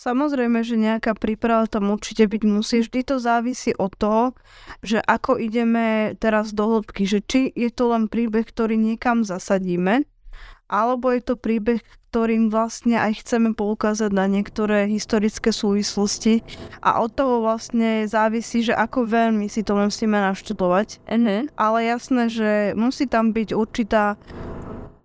Samozrejme, 0.00 0.64
že 0.64 0.80
nejaká 0.80 1.12
príprava 1.12 1.68
tam 1.68 1.92
určite 1.92 2.24
byť 2.24 2.42
musí. 2.48 2.80
Vždy 2.80 3.04
to 3.04 3.20
závisí 3.20 3.76
od 3.76 3.92
toho, 4.00 4.32
že 4.80 4.96
ako 5.04 5.36
ideme 5.36 6.16
teraz 6.16 6.56
do 6.56 6.80
hĺbky, 6.80 7.04
že 7.04 7.20
či 7.20 7.52
je 7.52 7.68
to 7.68 7.92
len 7.92 8.08
príbeh, 8.08 8.48
ktorý 8.48 8.80
niekam 8.80 9.28
zasadíme, 9.28 10.08
alebo 10.70 11.10
je 11.10 11.20
to 11.26 11.34
príbeh, 11.34 11.82
ktorým 12.10 12.50
vlastne 12.50 12.98
aj 12.98 13.26
chceme 13.26 13.54
poukázať 13.54 14.10
na 14.14 14.30
niektoré 14.30 14.86
historické 14.86 15.50
súvislosti 15.50 16.46
a 16.78 17.02
od 17.02 17.10
toho 17.10 17.42
vlastne 17.42 18.06
závisí, 18.06 18.62
že 18.62 18.74
ako 18.74 19.06
veľmi 19.06 19.50
si 19.50 19.66
to 19.66 19.74
musíme 19.74 20.14
naštudovať. 20.14 21.02
Uh-huh. 21.06 21.46
Ale 21.58 21.78
jasné, 21.86 22.30
že 22.30 22.50
musí 22.78 23.06
tam 23.10 23.30
byť 23.34 23.54
určitá 23.54 24.18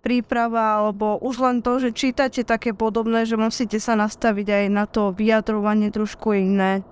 príprava, 0.06 0.86
alebo 0.86 1.18
už 1.18 1.42
len 1.42 1.58
to, 1.66 1.82
že 1.82 1.90
čítate 1.90 2.46
také 2.46 2.70
podobné, 2.70 3.26
že 3.26 3.34
musíte 3.34 3.82
sa 3.82 3.98
nastaviť 3.98 4.46
aj 4.46 4.64
na 4.70 4.86
to 4.86 5.10
vyjadrovanie 5.10 5.90
trošku 5.90 6.30
iné 6.30 6.86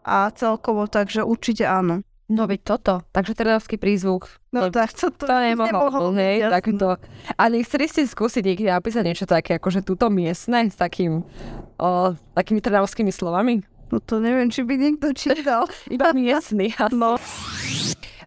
a 0.00 0.32
celkovo, 0.32 0.88
takže 0.88 1.24
určite 1.24 1.68
áno. 1.68 2.00
No 2.24 2.48
veď 2.48 2.60
toto. 2.64 2.94
Takže 3.12 3.36
trnavský 3.36 3.76
prízvuk. 3.76 4.32
No 4.48 4.66
To- 4.66 4.72
tak 4.72 4.96
to, 4.96 5.12
to, 5.12 5.28
To 5.28 5.36
nemohol, 5.36 6.16
hej, 6.16 6.40
jasné. 6.40 6.52
tak 6.52 6.64
to. 6.72 6.90
A 7.36 7.42
nechceli 7.52 7.84
ste 7.84 8.08
skúsiť 8.08 8.42
niekde 8.42 8.72
napísať 8.72 9.04
niečo 9.04 9.26
také, 9.28 9.60
akože 9.60 9.84
túto 9.84 10.08
miestne, 10.08 10.64
s 10.64 10.74
takým, 10.74 11.20
o, 11.76 11.88
takými 12.32 12.64
trnavskými 12.64 13.12
slovami? 13.12 13.60
No 13.92 14.00
to 14.00 14.18
neviem, 14.18 14.48
či 14.48 14.64
by 14.64 14.74
niekto 14.74 15.12
čítal. 15.12 15.68
Iba 15.92 16.10
miestny. 16.12 16.72
asi. 16.80 16.96
No, 16.96 17.20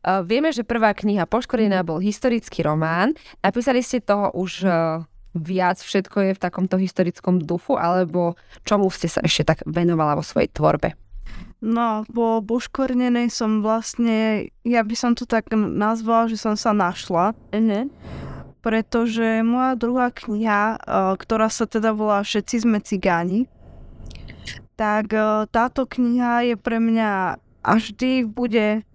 Uh, 0.07 0.23
vieme, 0.23 0.53
že 0.55 0.63
prvá 0.63 0.95
kniha 0.95 1.27
Poškodená 1.27 1.83
bol 1.83 1.99
historický 1.99 2.63
román. 2.63 3.11
Napísali 3.43 3.83
ste 3.83 3.99
toho 3.99 4.31
už 4.31 4.63
uh, 4.63 5.03
viac, 5.35 5.81
všetko 5.83 6.17
je 6.21 6.31
v 6.31 6.39
takomto 6.39 6.79
historickom 6.79 7.43
duchu, 7.43 7.75
alebo 7.75 8.37
čomu 8.63 8.87
ste 8.87 9.11
sa 9.11 9.19
ešte 9.19 9.43
tak 9.43 9.59
venovala 9.67 10.15
vo 10.15 10.23
svojej 10.23 10.47
tvorbe? 10.47 10.95
No 11.61 12.05
po 12.13 12.39
Buškornenej 12.41 13.33
som 13.33 13.65
vlastne, 13.65 14.49
ja 14.61 14.81
by 14.85 14.95
som 14.95 15.11
to 15.17 15.25
tak 15.25 15.49
nazvala, 15.53 16.29
že 16.29 16.37
som 16.37 16.53
sa 16.53 16.71
našla, 16.73 17.33
Uh-huh. 17.51 17.89
pretože 18.61 19.41
moja 19.41 19.73
druhá 19.79 20.11
kniha, 20.11 20.77
eh, 20.77 21.13
ktorá 21.17 21.49
sa 21.49 21.65
teda 21.65 21.95
volá 21.95 22.21
Všetci 22.21 22.67
sme 22.67 22.79
cigáni, 22.83 23.49
tak 24.77 25.13
eh, 25.13 25.49
táto 25.49 25.89
kniha 25.89 26.53
je 26.53 26.55
pre 26.55 26.77
mňa 26.77 27.11
a 27.67 27.71
vždy 27.75 28.23
bude 28.29 28.85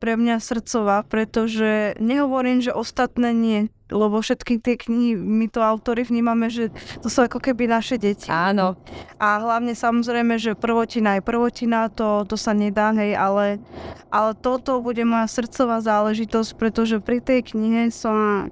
pre 0.00 0.16
mňa 0.16 0.40
srdcová, 0.40 1.04
pretože 1.04 1.94
nehovorím, 2.00 2.64
že 2.64 2.72
ostatné 2.72 3.36
nie, 3.36 3.60
lebo 3.92 4.24
všetky 4.24 4.56
tie 4.56 4.80
knihy, 4.80 5.12
my 5.18 5.46
to 5.52 5.60
autory 5.60 6.08
vnímame, 6.08 6.48
že 6.48 6.72
to 7.04 7.12
sú 7.12 7.28
ako 7.28 7.36
keby 7.36 7.68
naše 7.68 8.00
deti. 8.00 8.32
Áno. 8.32 8.80
A 9.20 9.36
hlavne 9.36 9.76
samozrejme, 9.76 10.40
že 10.40 10.56
prvotina 10.56 11.20
je 11.20 11.22
prvotina, 11.22 11.92
to, 11.92 12.24
to 12.24 12.40
sa 12.40 12.56
nedá, 12.56 12.96
hej, 12.96 13.12
ale, 13.12 13.60
ale 14.08 14.32
toto 14.32 14.80
bude 14.80 15.04
moja 15.04 15.28
srdcová 15.28 15.84
záležitosť, 15.84 16.50
pretože 16.56 16.96
pri 17.04 17.20
tej 17.20 17.52
knihe 17.52 17.92
som 17.92 18.48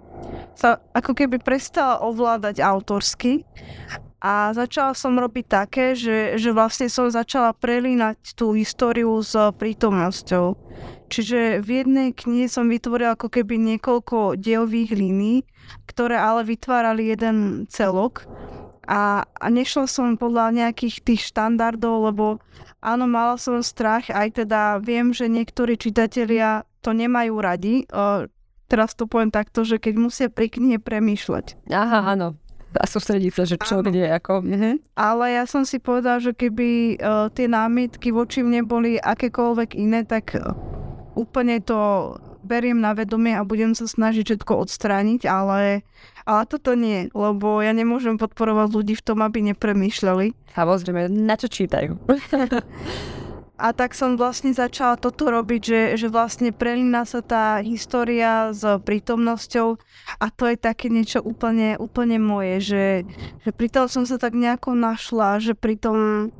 sa 0.53 0.83
ako 0.93 1.17
keby 1.17 1.41
prestala 1.41 2.03
ovládať 2.05 2.61
autorsky 2.61 3.49
a 4.19 4.51
začala 4.51 4.99
som 4.99 5.15
robiť 5.15 5.47
také, 5.47 5.95
že, 5.95 6.35
že 6.35 6.51
vlastne 6.51 6.91
som 6.91 7.07
začala 7.07 7.55
prelínať 7.55 8.35
tú 8.35 8.51
históriu 8.51 9.15
s 9.23 9.39
prítomnosťou. 9.55 10.59
Čiže 11.09 11.65
v 11.65 11.69
jednej 11.83 12.09
knihe 12.13 12.47
som 12.53 12.69
vytvorila 12.69 13.17
ako 13.17 13.33
keby 13.33 13.57
niekoľko 13.57 14.37
dielových 14.37 14.93
línií, 14.93 15.43
ktoré 15.89 16.21
ale 16.21 16.45
vytvárali 16.45 17.09
jeden 17.11 17.65
celok 17.73 18.29
a, 18.89 19.29
a 19.29 19.47
nešla 19.53 19.85
som 19.85 20.17
podľa 20.17 20.57
nejakých 20.57 21.05
tých 21.05 21.29
štandardov, 21.29 22.09
lebo 22.09 22.25
áno, 22.81 23.05
mala 23.05 23.37
som 23.37 23.61
strach, 23.61 24.09
aj 24.09 24.41
teda 24.45 24.81
viem, 24.81 25.13
že 25.13 25.29
niektorí 25.29 25.77
čitatelia 25.77 26.65
to 26.81 26.97
nemajú 26.97 27.37
radi. 27.37 27.85
O, 27.93 28.25
teraz 28.65 28.97
to 28.97 29.05
poviem 29.05 29.29
takto, 29.29 29.61
že 29.69 29.77
keď 29.77 29.95
musia 30.01 30.27
pri 30.33 30.49
knihe 30.49 30.81
premýšľať. 30.81 31.69
Aha, 31.69 32.17
áno. 32.17 32.41
A 32.77 32.85
sústrediť 32.85 33.33
sa, 33.33 33.45
že 33.49 33.57
čo, 33.57 33.81
Áno. 33.81 33.89
kde, 33.89 34.13
ako. 34.13 34.45
Uh-huh. 34.45 34.77
Ale 34.93 35.25
ja 35.33 35.49
som 35.49 35.65
si 35.65 35.81
povedala, 35.81 36.21
že 36.21 36.37
keby 36.37 37.01
uh, 37.01 37.33
tie 37.33 37.49
námietky 37.49 38.13
voči 38.13 38.45
mne 38.45 38.61
boli 38.69 39.01
akékoľvek 39.01 39.73
iné, 39.73 40.05
tak 40.05 40.37
uh, 40.37 40.53
úplne 41.19 41.59
to 41.59 42.15
beriem 42.47 42.79
na 42.79 42.95
vedomie 42.95 43.35
a 43.35 43.43
budem 43.43 43.75
sa 43.75 43.91
snažiť 43.91 44.39
všetko 44.39 44.53
odstrániť, 44.63 45.27
ale, 45.27 45.83
ale 46.23 46.43
toto 46.47 46.79
nie, 46.79 47.11
lebo 47.11 47.59
ja 47.59 47.75
nemôžem 47.75 48.15
podporovať 48.15 48.69
ľudí 48.71 48.95
v 48.95 49.05
tom, 49.05 49.19
aby 49.27 49.43
nepremýšľali. 49.53 50.55
Samozrejme, 50.55 51.11
na 51.11 51.35
čo 51.35 51.51
čítajú? 51.51 51.99
a 53.59 53.75
tak 53.75 53.91
som 53.99 54.15
vlastne 54.15 54.55
začala 54.55 54.95
toto 54.95 55.27
robiť, 55.35 55.63
že, 55.67 55.81
že 55.99 56.07
vlastne 56.07 56.55
prelína 56.55 57.03
sa 57.03 57.27
tá 57.27 57.59
história 57.59 58.55
s 58.55 58.63
prítomnosťou 58.63 59.69
a 60.23 60.27
to 60.31 60.47
je 60.47 60.57
také 60.57 60.87
niečo 60.87 61.19
úplne, 61.19 61.75
úplne 61.75 62.23
moje, 62.23 62.55
že, 62.63 62.87
že 63.43 63.51
pri 63.51 63.69
tom 63.69 63.91
som 63.91 64.07
sa 64.07 64.15
tak 64.15 64.39
nejako 64.39 64.79
našla, 64.79 65.43
že 65.43 65.59
pri 65.59 65.75
tom 65.75 66.31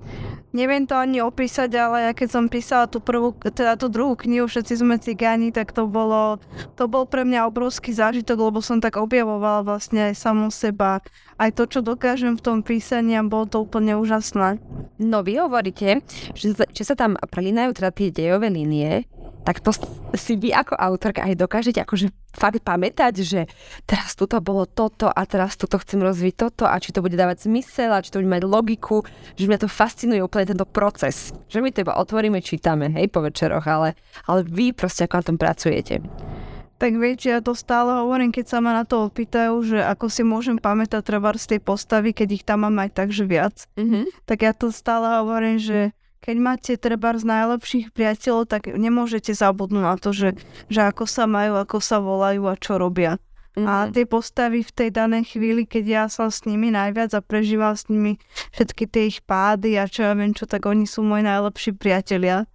neviem 0.59 0.83
to 0.83 0.99
ani 0.99 1.23
opísať, 1.23 1.71
ale 1.79 2.11
ja 2.11 2.13
keď 2.13 2.29
som 2.35 2.45
písala 2.51 2.91
tú 2.91 2.99
prvú, 2.99 3.31
teda 3.39 3.79
tú 3.79 3.87
druhú 3.87 4.19
knihu 4.19 4.51
Všetci 4.51 4.75
sme 4.83 4.99
cigáni, 4.99 5.55
tak 5.55 5.71
to 5.71 5.87
bolo, 5.87 6.43
to 6.75 6.91
bol 6.91 7.07
pre 7.07 7.23
mňa 7.23 7.47
obrovský 7.47 7.95
zážitok, 7.95 8.51
lebo 8.51 8.59
som 8.59 8.83
tak 8.83 8.99
objavovala 8.99 9.63
vlastne 9.63 10.11
aj 10.11 10.19
samú 10.19 10.51
seba, 10.51 10.99
aj 11.39 11.55
to, 11.55 11.71
čo 11.71 11.81
dokážem 11.87 12.35
v 12.35 12.43
tom 12.43 12.59
písaní 12.67 13.15
a 13.15 13.23
bolo 13.23 13.47
to 13.47 13.63
úplne 13.63 13.95
úžasné. 13.95 14.59
No 14.99 15.23
vy 15.23 15.39
hovoríte, 15.39 16.03
že, 16.35 16.59
že 16.59 16.83
sa 16.83 16.99
tam 16.99 17.15
prelínajú 17.15 17.79
teda 17.79 17.95
tie 17.95 18.11
dejové 18.11 18.51
linie, 18.51 19.07
tak 19.49 19.65
to 19.65 19.73
si 20.13 20.37
vy 20.37 20.53
ako 20.53 20.77
autorka 20.77 21.25
aj 21.25 21.33
dokážete 21.41 21.81
akože 21.81 22.13
fakt 22.37 22.61
pamätať, 22.61 23.25
že 23.25 23.41
teraz 23.89 24.13
tuto 24.13 24.37
bolo 24.45 24.69
toto 24.69 25.09
a 25.09 25.25
teraz 25.25 25.57
tuto 25.57 25.81
chcem 25.81 26.05
rozviť 26.05 26.35
toto 26.37 26.69
a 26.69 26.77
či 26.77 26.93
to 26.93 27.01
bude 27.01 27.17
dávať 27.17 27.49
zmysel 27.49 27.97
a 27.97 28.05
či 28.05 28.13
to 28.13 28.21
bude 28.21 28.29
mať 28.29 28.45
logiku, 28.45 29.09
že 29.41 29.49
mňa 29.49 29.65
to 29.65 29.73
fascinuje 29.73 30.21
úplne 30.21 30.53
tento 30.53 30.69
proces. 30.69 31.33
Že 31.49 31.65
my 31.65 31.69
to 31.73 31.81
iba 31.81 31.97
otvoríme, 31.97 32.45
čítame, 32.45 32.93
hej, 32.93 33.09
po 33.09 33.25
večeroch, 33.25 33.65
ale, 33.65 33.97
ale 34.29 34.45
vy 34.45 34.77
proste 34.77 35.09
ako 35.09 35.17
na 35.17 35.25
tom 35.25 35.37
pracujete. 35.41 36.05
Tak 36.77 36.93
viete, 37.01 37.33
ja 37.33 37.41
to 37.41 37.57
stále 37.57 38.05
hovorím, 38.05 38.29
keď 38.29 38.53
sa 38.53 38.59
ma 38.61 38.77
na 38.77 38.85
to 38.85 39.09
opýtajú, 39.09 39.65
že 39.65 39.81
ako 39.81 40.13
si 40.13 40.29
môžem 40.29 40.61
pamätať 40.61 41.01
treba 41.01 41.33
z 41.33 41.57
tej 41.57 41.61
postavy, 41.65 42.13
keď 42.13 42.29
ich 42.37 42.45
tam 42.45 42.69
mám 42.69 42.85
aj 42.85 42.91
tak, 42.93 43.09
že 43.17 43.25
viac. 43.25 43.65
Mm-hmm. 43.81 44.29
Tak 44.29 44.39
ja 44.45 44.53
to 44.53 44.69
stále 44.69 45.25
hovorím, 45.25 45.57
že 45.57 45.97
keď 46.19 46.37
máte 46.37 46.73
treba 46.77 47.15
z 47.15 47.25
najlepších 47.25 47.95
priateľov, 47.95 48.51
tak 48.51 48.71
nemôžete 48.75 49.33
zabudnúť 49.33 49.85
na 49.85 49.97
to, 49.97 50.11
že, 50.11 50.35
že 50.69 50.81
ako 50.83 51.07
sa 51.07 51.25
majú, 51.31 51.57
ako 51.59 51.79
sa 51.79 52.03
volajú 52.03 52.47
a 52.51 52.55
čo 52.59 52.77
robia. 52.77 53.23
Mm-hmm. 53.59 53.67
A 53.67 53.75
mhm. 53.89 53.91
tie 53.91 54.05
postavy 54.07 54.61
v 54.63 54.71
tej 54.71 54.89
danej 54.95 55.35
chvíli, 55.35 55.67
keď 55.67 55.85
ja 55.87 56.05
som 56.07 56.31
s 56.31 56.47
nimi 56.47 56.71
najviac 56.71 57.11
a 57.19 57.21
prežíval 57.25 57.75
s 57.75 57.91
nimi 57.91 58.23
všetky 58.55 58.85
tie 58.87 59.11
ich 59.11 59.19
pády 59.27 59.75
a 59.75 59.91
čo 59.91 60.07
ja 60.07 60.15
viem 60.15 60.31
čo, 60.31 60.47
tak 60.47 60.63
oni 60.69 60.87
sú 60.87 61.03
moji 61.03 61.27
najlepší 61.27 61.75
priatelia. 61.75 62.47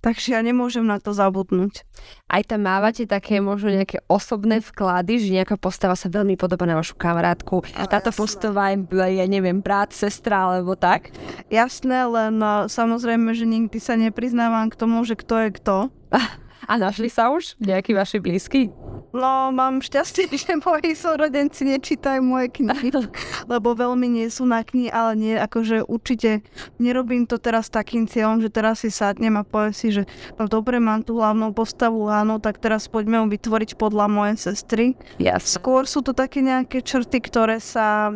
Takže 0.00 0.32
ja 0.32 0.40
nemôžem 0.40 0.80
na 0.80 0.96
to 0.96 1.12
zabudnúť. 1.12 1.84
Aj 2.24 2.40
tam 2.40 2.64
mávate 2.64 3.04
také 3.04 3.36
možno 3.44 3.68
nejaké 3.68 4.00
osobné 4.08 4.64
vklady, 4.64 5.20
že 5.20 5.36
nejaká 5.36 5.60
postava 5.60 5.92
sa 5.92 6.08
veľmi 6.08 6.40
podobá 6.40 6.64
na 6.64 6.80
vašu 6.80 6.96
kamarátku. 6.96 7.60
A 7.76 7.84
táto 7.84 8.08
jasné. 8.08 8.20
postava 8.20 8.72
je, 8.72 8.80
ja 9.20 9.26
neviem, 9.28 9.60
brat, 9.60 9.92
sestra 9.92 10.48
alebo 10.48 10.72
tak? 10.72 11.12
Jasné, 11.52 12.08
len 12.08 12.40
no, 12.40 12.64
samozrejme, 12.64 13.36
že 13.36 13.44
nikdy 13.44 13.76
sa 13.76 14.00
nepriznávam 14.00 14.72
k 14.72 14.78
tomu, 14.80 15.04
že 15.04 15.20
kto 15.20 15.34
je 15.36 15.48
kto. 15.60 15.76
A 16.68 16.76
našli 16.76 17.08
sa 17.08 17.32
už 17.32 17.56
nejakí 17.60 17.96
vaši 17.96 18.20
blízky? 18.20 18.68
No, 19.10 19.50
mám 19.50 19.82
šťastie, 19.82 20.30
že 20.42 20.54
moji 20.60 20.94
súrodenci 20.94 21.66
nečítajú 21.66 22.22
moje 22.22 22.52
knihy, 22.54 22.94
lebo 23.52 23.74
veľmi 23.74 24.06
nie 24.06 24.28
sú 24.30 24.46
na 24.46 24.62
knihy, 24.62 24.90
ale 24.90 25.12
nie, 25.18 25.34
akože 25.34 25.86
určite 25.86 26.46
nerobím 26.78 27.26
to 27.26 27.40
teraz 27.40 27.72
takým 27.72 28.06
cieľom, 28.06 28.38
že 28.38 28.50
teraz 28.52 28.86
si 28.86 28.90
sadnem 28.92 29.34
a 29.34 29.42
poviem 29.42 29.74
si, 29.74 29.90
že 29.90 30.06
no 30.38 30.46
dobre, 30.46 30.78
mám 30.78 31.02
tú 31.02 31.18
hlavnú 31.18 31.50
postavu, 31.50 32.06
áno, 32.06 32.38
tak 32.38 32.62
teraz 32.62 32.86
poďme 32.86 33.24
ju 33.24 33.26
vytvoriť 33.34 33.70
podľa 33.74 34.06
mojej 34.06 34.36
sestry. 34.38 34.94
Yes. 35.18 35.58
Skôr 35.58 35.90
sú 35.90 36.06
to 36.06 36.14
také 36.14 36.44
nejaké 36.44 36.80
črty, 36.80 37.18
ktoré 37.18 37.58
sa 37.58 38.14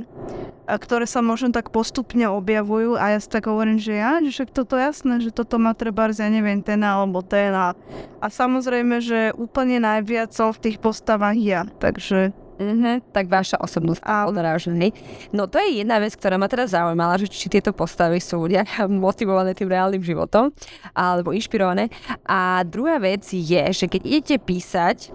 ktoré 0.64 1.05
sa 1.05 1.20
možno 1.20 1.53
tak 1.53 1.68
postupne 1.68 2.24
objavujú 2.29 2.96
a 2.96 3.16
ja 3.16 3.18
si 3.20 3.29
tak 3.29 3.48
hovorím, 3.48 3.77
že 3.77 4.00
ja, 4.00 4.20
že 4.24 4.33
však 4.33 4.50
toto 4.53 4.81
jasné, 4.81 5.20
že 5.20 5.31
toto 5.31 5.61
má 5.61 5.77
treba, 5.77 6.09
ja 6.09 6.29
neviem, 6.33 6.64
ten 6.64 6.81
alebo 6.81 7.20
ten 7.20 7.53
a, 7.53 7.77
a 8.20 8.27
samozrejme, 8.33 9.05
že 9.05 9.37
úplne 9.37 9.81
najviac 9.81 10.33
som 10.33 10.53
v 10.53 10.70
tých 10.70 10.77
postavách 10.81 11.37
ja, 11.37 11.62
takže 11.81 12.33
Mm-hmm, 12.55 13.11
tak 13.11 13.27
vaša 13.27 13.59
osobnosť 13.59 13.98
a 14.07 14.31
odrážený. 14.31 14.94
No 15.35 15.50
to 15.50 15.59
je 15.59 15.83
jedna 15.83 15.98
vec, 15.98 16.14
ktorá 16.14 16.38
ma 16.38 16.46
teda 16.46 16.70
zaujímala, 16.70 17.18
že 17.18 17.27
či 17.27 17.50
tieto 17.50 17.74
postavy 17.74 18.22
sú 18.22 18.46
nejak 18.46 18.87
motivované 18.94 19.59
tým 19.59 19.74
reálnym 19.74 19.98
životom 19.98 20.55
alebo 20.94 21.35
inšpirované. 21.35 21.90
A 22.22 22.62
druhá 22.62 23.03
vec 23.03 23.27
je, 23.27 23.64
že 23.74 23.90
keď 23.90 24.00
idete 24.07 24.37
písať, 24.38 25.11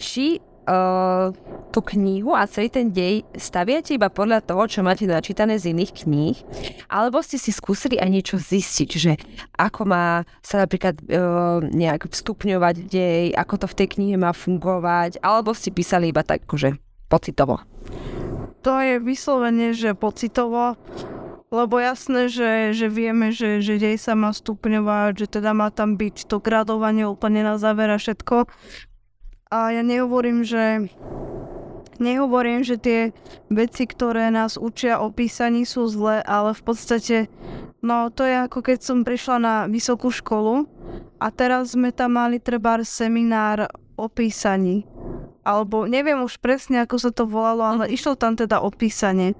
či 0.00 0.40
uh, 0.66 1.34
tú 1.72 1.80
knihu 1.96 2.36
a 2.36 2.44
celý 2.46 2.68
ten 2.68 2.92
dej 2.92 3.24
staviate 3.34 3.96
iba 3.96 4.12
podľa 4.12 4.44
toho, 4.44 4.68
čo 4.68 4.80
máte 4.84 5.08
načítané 5.08 5.56
z 5.56 5.72
iných 5.72 5.92
kníh, 6.04 6.36
alebo 6.92 7.24
ste 7.24 7.40
si 7.40 7.50
skúsili 7.50 7.96
aj 7.96 8.08
niečo 8.12 8.36
zistiť, 8.36 8.90
že 8.94 9.12
ako 9.56 9.88
má 9.88 10.22
sa 10.44 10.62
napríklad 10.62 11.00
uh, 11.00 11.64
nejak 11.64 12.10
vstupňovať 12.10 12.76
dej, 12.86 13.24
ako 13.34 13.54
to 13.62 13.66
v 13.70 13.76
tej 13.82 13.88
knihe 13.98 14.16
má 14.20 14.30
fungovať, 14.36 15.18
alebo 15.24 15.56
ste 15.56 15.72
písali 15.72 16.12
iba 16.12 16.20
tak, 16.22 16.44
že 16.54 16.76
pocitovo. 17.08 17.60
To 18.62 18.78
je 18.78 19.02
vyslovene, 19.02 19.74
že 19.74 19.98
pocitovo, 19.98 20.78
lebo 21.52 21.76
jasné, 21.76 22.32
že, 22.32 22.72
že 22.72 22.88
vieme, 22.88 23.28
že, 23.28 23.60
že 23.60 23.76
dej 23.76 24.00
sa 24.00 24.16
má 24.16 24.32
stupňovať, 24.32 25.12
že 25.20 25.26
teda 25.28 25.52
má 25.52 25.68
tam 25.68 26.00
byť 26.00 26.30
to 26.30 26.40
gradovanie 26.40 27.04
úplne 27.04 27.44
na 27.44 27.60
záver 27.60 27.92
a 27.92 28.00
všetko. 28.00 28.48
A 29.52 29.68
ja 29.68 29.84
nehovorím, 29.84 30.48
že 30.48 30.88
nehovorím, 32.00 32.64
že 32.64 32.80
tie 32.80 33.00
veci, 33.52 33.84
ktoré 33.84 34.32
nás 34.32 34.56
učia 34.56 35.04
o 35.04 35.12
písaní 35.12 35.68
sú 35.68 35.84
zlé, 35.92 36.24
ale 36.24 36.56
v 36.56 36.62
podstate 36.64 37.16
no 37.84 38.08
to 38.08 38.24
je 38.24 38.48
ako 38.48 38.64
keď 38.64 38.78
som 38.80 39.04
prišla 39.04 39.36
na 39.36 39.54
vysokú 39.68 40.08
školu 40.08 40.64
a 41.20 41.28
teraz 41.28 41.76
sme 41.76 41.92
tam 41.92 42.16
mali 42.16 42.40
treba 42.40 42.80
seminár 42.80 43.68
o 44.00 44.08
písaní 44.08 44.88
alebo 45.42 45.90
neviem 45.90 46.22
už 46.22 46.38
presne, 46.38 46.86
ako 46.86 46.96
sa 47.02 47.10
to 47.10 47.26
volalo, 47.26 47.66
ale 47.66 47.90
išlo 47.90 48.14
tam 48.14 48.38
teda 48.38 48.62
opísanie. 48.62 49.34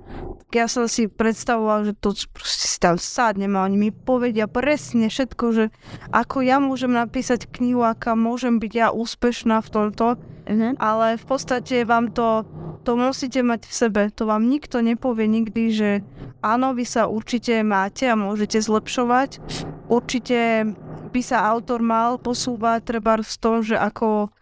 Tak 0.51 0.53
ja 0.53 0.67
som 0.67 0.91
si 0.91 1.07
predstavoval, 1.07 1.87
že 1.89 1.93
to 1.97 2.13
proste 2.35 2.67
si 2.67 2.79
tam 2.83 2.99
sádnem 2.99 3.55
a 3.55 3.65
oni 3.65 3.77
mi 3.79 3.91
povedia 3.95 4.51
presne 4.51 5.07
všetko, 5.07 5.45
že 5.55 5.65
ako 6.11 6.43
ja 6.43 6.59
môžem 6.59 6.93
napísať 6.93 7.47
knihu, 7.49 7.87
aká 7.87 8.19
môžem 8.19 8.59
byť 8.59 8.73
ja 8.75 8.89
úspešná 8.91 9.63
v 9.63 9.69
tomto, 9.71 10.07
uh-huh. 10.19 10.75
ale 10.77 11.17
v 11.17 11.25
podstate 11.25 11.87
vám 11.87 12.11
to, 12.11 12.45
to 12.83 12.99
musíte 12.99 13.39
mať 13.41 13.65
v 13.65 13.73
sebe. 13.73 14.03
To 14.19 14.27
vám 14.27 14.51
nikto 14.51 14.83
nepovie 14.83 15.31
nikdy, 15.31 15.63
že 15.71 15.91
áno, 16.43 16.75
vy 16.75 16.83
sa 16.83 17.07
určite 17.07 17.63
máte 17.63 18.11
a 18.11 18.19
môžete 18.19 18.59
zlepšovať. 18.59 19.39
Určite 19.87 20.67
by 21.13 21.21
sa 21.23 21.47
autor 21.49 21.85
mal 21.85 22.17
posúvať 22.19 22.81
treba 22.93 23.21
z 23.21 23.35
toho, 23.39 23.59
že 23.63 23.77
ako 23.79 24.33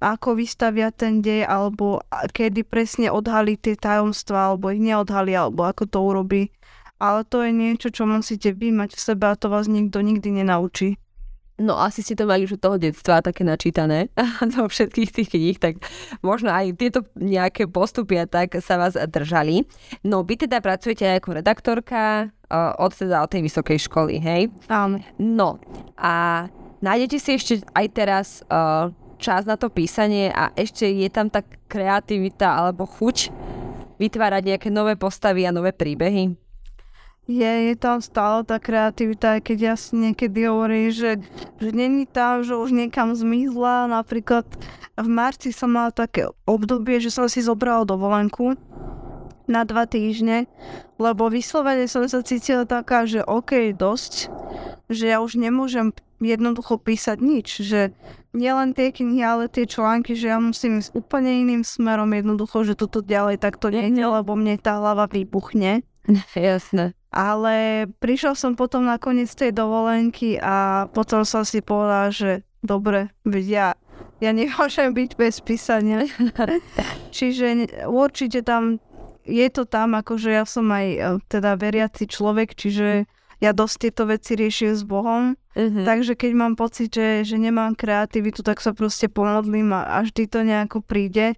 ako 0.00 0.40
vystavia 0.40 0.88
ten 0.90 1.20
dej, 1.20 1.44
alebo 1.44 2.00
kedy 2.10 2.64
presne 2.64 3.12
odhalí 3.12 3.60
tie 3.60 3.76
tajomstvá, 3.76 4.52
alebo 4.52 4.72
ich 4.72 4.80
neodhalí, 4.80 5.36
alebo 5.36 5.68
ako 5.68 5.84
to 5.86 5.98
urobí. 6.00 6.42
Ale 7.00 7.24
to 7.24 7.44
je 7.44 7.52
niečo, 7.52 7.88
čo 7.92 8.04
musíte 8.04 8.52
vy 8.52 8.72
mať 8.72 8.96
v 8.96 9.00
sebe 9.00 9.24
a 9.28 9.36
to 9.36 9.48
vás 9.48 9.68
nikto 9.68 10.04
nikdy 10.04 10.32
nenaučí. 10.40 11.00
No 11.60 11.76
asi 11.76 12.00
ste 12.00 12.16
to 12.16 12.24
mali 12.24 12.48
už 12.48 12.56
od 12.56 12.64
toho 12.64 12.76
detstva 12.80 13.20
také 13.20 13.44
načítané 13.44 14.08
do 14.56 14.64
všetkých 14.64 15.10
tých 15.12 15.28
kníh, 15.28 15.56
tak 15.60 15.84
možno 16.24 16.48
aj 16.48 16.72
tieto 16.80 17.04
nejaké 17.20 17.68
postupy 17.68 18.16
a 18.16 18.24
tak 18.24 18.56
sa 18.64 18.80
vás 18.80 18.96
držali. 18.96 19.68
No 20.00 20.24
vy 20.24 20.40
teda 20.40 20.64
pracujete 20.64 21.04
aj 21.04 21.20
ako 21.20 21.30
redaktorka 21.36 22.32
od 22.80 22.92
teda 22.96 23.22
od 23.22 23.30
tej 23.30 23.44
vysokej 23.44 23.78
školy, 23.86 24.16
hej? 24.18 24.48
Áno. 24.72 25.04
No 25.20 25.60
a 26.00 26.48
nájdete 26.80 27.16
si 27.20 27.30
ešte 27.36 27.54
aj 27.76 27.86
teraz 27.92 28.26
uh, 28.48 28.88
čas 29.20 29.44
na 29.44 29.60
to 29.60 29.68
písanie 29.68 30.32
a 30.32 30.48
ešte 30.56 30.88
je 30.88 31.08
tam 31.12 31.28
tak 31.28 31.44
kreativita 31.68 32.48
alebo 32.48 32.88
chuť 32.88 33.28
vytvárať 34.00 34.42
nejaké 34.56 34.68
nové 34.72 34.96
postavy 34.96 35.44
a 35.44 35.52
nové 35.52 35.76
príbehy? 35.76 36.32
Je, 37.30 37.52
je 37.70 37.74
tam 37.78 38.02
stále 38.02 38.42
tá 38.42 38.58
kreativita, 38.58 39.38
aj 39.38 39.40
keď 39.46 39.58
ja 39.62 39.74
si 39.78 39.94
niekedy 39.94 40.50
hovorím, 40.50 40.90
že, 40.90 41.22
že 41.62 41.70
není 41.70 42.02
tam, 42.02 42.42
že 42.42 42.58
už 42.58 42.74
niekam 42.74 43.14
zmizla. 43.14 43.86
Napríklad 43.86 44.48
v 44.98 45.06
marci 45.06 45.54
som 45.54 45.70
mala 45.70 45.94
také 45.94 46.26
obdobie, 46.42 46.98
že 46.98 47.14
som 47.14 47.30
si 47.30 47.38
zobrala 47.38 47.86
dovolenku 47.86 48.58
na 49.46 49.62
dva 49.62 49.86
týždne, 49.86 50.50
lebo 50.98 51.30
vyslovene 51.30 51.86
som 51.86 52.02
sa 52.10 52.18
cítila 52.26 52.66
taká, 52.66 53.06
že 53.06 53.22
OK, 53.22 53.78
dosť, 53.78 54.30
že 54.90 55.14
ja 55.14 55.22
už 55.22 55.38
nemôžem 55.38 55.94
jednoducho 56.18 56.82
písať 56.82 57.18
nič, 57.22 57.48
že 57.62 57.94
nielen 58.32 58.74
tie 58.76 58.94
knihy, 58.94 59.22
ale 59.22 59.44
tie 59.50 59.66
články, 59.66 60.14
že 60.14 60.30
ja 60.30 60.38
musím 60.38 60.78
ísť 60.78 60.94
úplne 60.94 61.42
iným 61.42 61.66
smerom 61.66 62.10
jednoducho, 62.14 62.62
že 62.62 62.78
toto 62.78 63.02
ďalej 63.02 63.42
takto 63.42 63.70
nejde, 63.70 64.06
lebo 64.06 64.38
mne 64.38 64.58
tá 64.58 64.78
hlava 64.78 65.10
vybuchne. 65.10 65.82
Jasné. 66.34 66.94
Ale 67.10 67.86
prišiel 67.98 68.38
som 68.38 68.54
potom 68.54 68.86
na 68.86 68.96
koniec 69.02 69.34
tej 69.34 69.50
dovolenky 69.50 70.38
a 70.38 70.86
potom 70.94 71.26
som 71.26 71.42
si 71.42 71.58
povedal, 71.58 72.14
že 72.14 72.30
dobre, 72.62 73.10
veď 73.26 73.46
ja, 73.50 73.68
ja 74.22 74.30
nemôžem 74.30 74.94
byť 74.94 75.10
bez 75.18 75.42
písania. 75.42 76.06
Čiže 77.16 77.66
určite 77.90 78.46
tam, 78.46 78.78
je 79.26 79.48
to 79.50 79.66
tam, 79.66 79.98
akože 79.98 80.30
ja 80.30 80.46
som 80.46 80.70
aj 80.70 80.86
e, 80.86 80.98
teda 81.26 81.58
veriaci 81.58 82.06
človek, 82.06 82.56
čiže 82.56 83.10
ja 83.40 83.50
dosť 83.50 83.76
tieto 83.80 84.04
veci 84.04 84.36
riešim 84.36 84.76
s 84.76 84.84
Bohom, 84.84 85.34
Mhm. 85.50 85.82
takže 85.82 86.14
keď 86.14 86.32
mám 86.38 86.54
pocit, 86.54 86.94
že, 86.94 87.26
že 87.26 87.34
nemám 87.34 87.74
kreativitu, 87.74 88.46
tak 88.46 88.62
sa 88.62 88.70
proste 88.70 89.10
pomodlím 89.10 89.74
a, 89.74 89.98
a 89.98 90.06
vždy 90.06 90.30
to 90.30 90.46
nejako 90.46 90.78
príde 90.78 91.34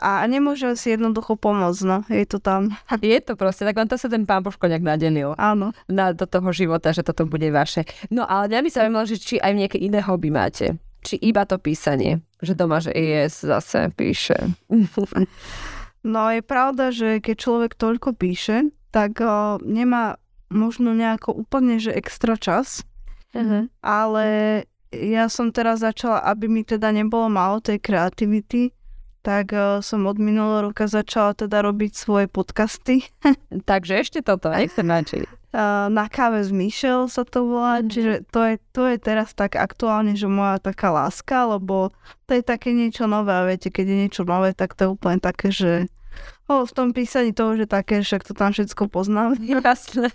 a 0.00 0.24
nemôžem 0.24 0.72
si 0.72 0.96
jednoducho 0.96 1.36
pomôcť, 1.36 1.80
no, 1.84 2.00
je 2.08 2.24
to 2.24 2.40
tam. 2.40 2.72
Je 3.04 3.20
to 3.20 3.36
proste, 3.36 3.68
tak 3.68 3.76
vám 3.76 3.92
to 3.92 4.00
sa 4.00 4.08
ten 4.08 4.24
pán 4.24 4.40
Božko 4.40 4.72
nejak 4.72 4.80
nadelil 4.80 5.36
Áno. 5.36 5.76
na, 5.84 6.16
do 6.16 6.24
toho 6.24 6.48
života, 6.48 6.96
že 6.96 7.04
toto 7.04 7.28
bude 7.28 7.52
vaše. 7.52 7.84
No 8.08 8.24
ale 8.24 8.48
mňa 8.48 8.60
by 8.64 8.68
sa 8.72 8.78
zaujímalo, 8.88 9.04
že 9.04 9.20
či 9.20 9.36
aj 9.36 9.52
nejaké 9.52 9.76
iné 9.76 10.00
hobby 10.00 10.32
máte. 10.32 10.80
Či 11.04 11.20
iba 11.20 11.44
to 11.44 11.60
písanie. 11.60 12.24
Že 12.40 12.56
doma, 12.56 12.80
že 12.80 12.96
yes, 12.96 13.44
zase 13.44 13.92
píše. 13.92 14.38
No 16.02 16.34
je 16.34 16.42
pravda, 16.42 16.90
že 16.90 17.22
keď 17.22 17.36
človek 17.38 17.72
toľko 17.78 18.18
píše, 18.18 18.74
tak 18.90 19.22
uh, 19.22 19.62
nemá 19.62 20.18
možno 20.52 20.92
nejako 20.92 21.32
úplne, 21.34 21.80
že 21.80 21.90
extra 21.90 22.36
čas, 22.36 22.84
Uh-huh. 23.32 23.64
ale 23.80 24.26
ja 24.92 25.24
som 25.32 25.48
teraz 25.48 25.80
začala, 25.80 26.20
aby 26.20 26.52
mi 26.52 26.68
teda 26.68 26.92
nebolo 26.92 27.32
málo 27.32 27.64
tej 27.64 27.80
kreativity, 27.80 28.76
tak 29.24 29.56
uh, 29.56 29.80
som 29.80 30.04
od 30.04 30.20
minulého 30.20 30.68
roka 30.68 30.84
začala 30.84 31.32
teda 31.32 31.64
robiť 31.64 31.96
svoje 31.96 32.28
podcasty. 32.28 33.00
Takže 33.70 34.04
ešte 34.04 34.20
toto, 34.20 34.52
nech 34.52 34.68
sa. 34.76 34.84
Uh, 34.84 35.88
na 35.96 36.12
káve 36.12 36.44
s 36.44 36.52
Michelle 36.52 37.08
sa 37.08 37.24
to 37.24 37.48
volá, 37.48 37.80
Mhm. 37.80 37.88
čiže 37.88 38.12
to 38.28 38.40
je, 38.44 38.54
to 38.76 38.82
je 38.84 38.96
teraz 39.00 39.32
tak 39.32 39.56
aktuálne, 39.56 40.12
že 40.12 40.28
moja 40.28 40.60
taká 40.60 40.92
láska, 40.92 41.48
lebo 41.48 41.88
to 42.28 42.36
je 42.36 42.44
také 42.44 42.76
niečo 42.76 43.08
nové 43.08 43.32
a 43.32 43.48
viete, 43.48 43.72
keď 43.72 43.86
je 43.88 43.96
niečo 43.96 44.22
nové, 44.28 44.52
tak 44.52 44.76
to 44.76 44.84
je 44.84 44.90
úplne 44.92 45.16
také, 45.16 45.48
že 45.48 45.88
o, 46.48 46.66
v 46.66 46.72
tom 46.72 46.92
písaní 46.92 47.32
toho, 47.32 47.56
že 47.56 47.66
také, 47.66 48.02
však 48.02 48.26
to 48.26 48.32
tam 48.32 48.52
všetko 48.52 48.88
poznám. 48.88 49.36
Jasné. 49.64 50.12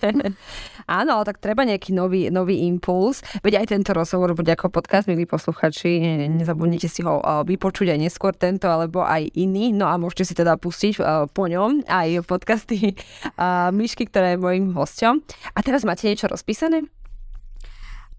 Áno, 0.87 1.23
tak 1.25 1.41
treba 1.41 1.65
nejaký 1.67 1.91
nový, 1.95 2.29
nový 2.29 2.63
impuls. 2.65 3.25
Veď 3.41 3.63
aj 3.63 3.67
tento 3.73 3.91
rozhovor 3.93 4.37
bude 4.37 4.51
ako 4.53 4.69
podcast, 4.69 5.09
milí 5.09 5.25
posluchači. 5.25 5.99
Ne- 5.99 6.29
Nezabudnite 6.37 6.87
si 6.87 7.01
ho 7.01 7.19
uh, 7.19 7.41
vypočuť 7.43 7.93
aj 7.93 7.99
neskôr 7.99 8.33
tento, 8.37 8.69
alebo 8.69 9.03
aj 9.03 9.27
iný. 9.35 9.73
No 9.73 9.89
a 9.89 9.97
môžete 9.97 10.23
si 10.29 10.33
teda 10.37 10.55
pustiť 10.55 10.99
uh, 10.99 11.25
po 11.31 11.49
ňom 11.49 11.87
aj 11.89 12.23
podcasty 12.27 12.93
uh, 13.37 13.69
Myšky, 13.73 14.07
ktorá 14.07 14.35
je 14.35 14.41
môjim 14.41 14.71
hosťom. 14.71 15.19
A 15.53 15.59
teraz 15.65 15.83
máte 15.83 16.05
niečo 16.07 16.29
rozpísané? 16.29 16.85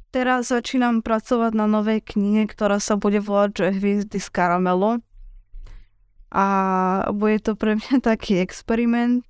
Teraz 0.08 0.48
začínam 0.48 1.04
pracovať 1.04 1.52
na 1.52 1.68
novej 1.68 2.00
knihe, 2.00 2.48
ktorá 2.48 2.80
sa 2.80 2.96
bude 2.96 3.20
volať, 3.20 3.50
že 3.60 3.66
Hviezdy 3.76 4.16
z 4.16 4.28
karamelu. 4.32 5.04
A 6.28 6.46
bude 7.16 7.40
to 7.40 7.56
pre 7.56 7.76
mňa 7.76 8.04
taký 8.10 8.40
experiment, 8.42 9.24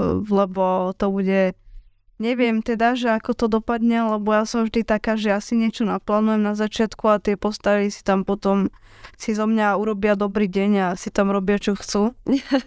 lebo 0.00 0.92
to 0.96 1.12
bude 1.12 1.54
Neviem 2.14 2.62
teda, 2.62 2.94
že 2.94 3.10
ako 3.10 3.34
to 3.34 3.46
dopadne, 3.50 4.06
lebo 4.06 4.30
ja 4.30 4.46
som 4.46 4.62
vždy 4.62 4.86
taká, 4.86 5.18
že 5.18 5.34
asi 5.34 5.58
niečo 5.58 5.82
naplánujem 5.82 6.46
na 6.46 6.54
začiatku 6.54 7.10
a 7.10 7.18
tie 7.18 7.34
postavy 7.34 7.90
si 7.90 8.06
tam 8.06 8.22
potom 8.22 8.70
si 9.18 9.34
zo 9.34 9.50
mňa 9.50 9.74
urobia 9.74 10.14
dobrý 10.14 10.46
deň 10.46 10.70
a 10.78 10.86
si 10.94 11.10
tam 11.10 11.34
robia, 11.34 11.58
čo 11.58 11.74
chcú. 11.74 12.14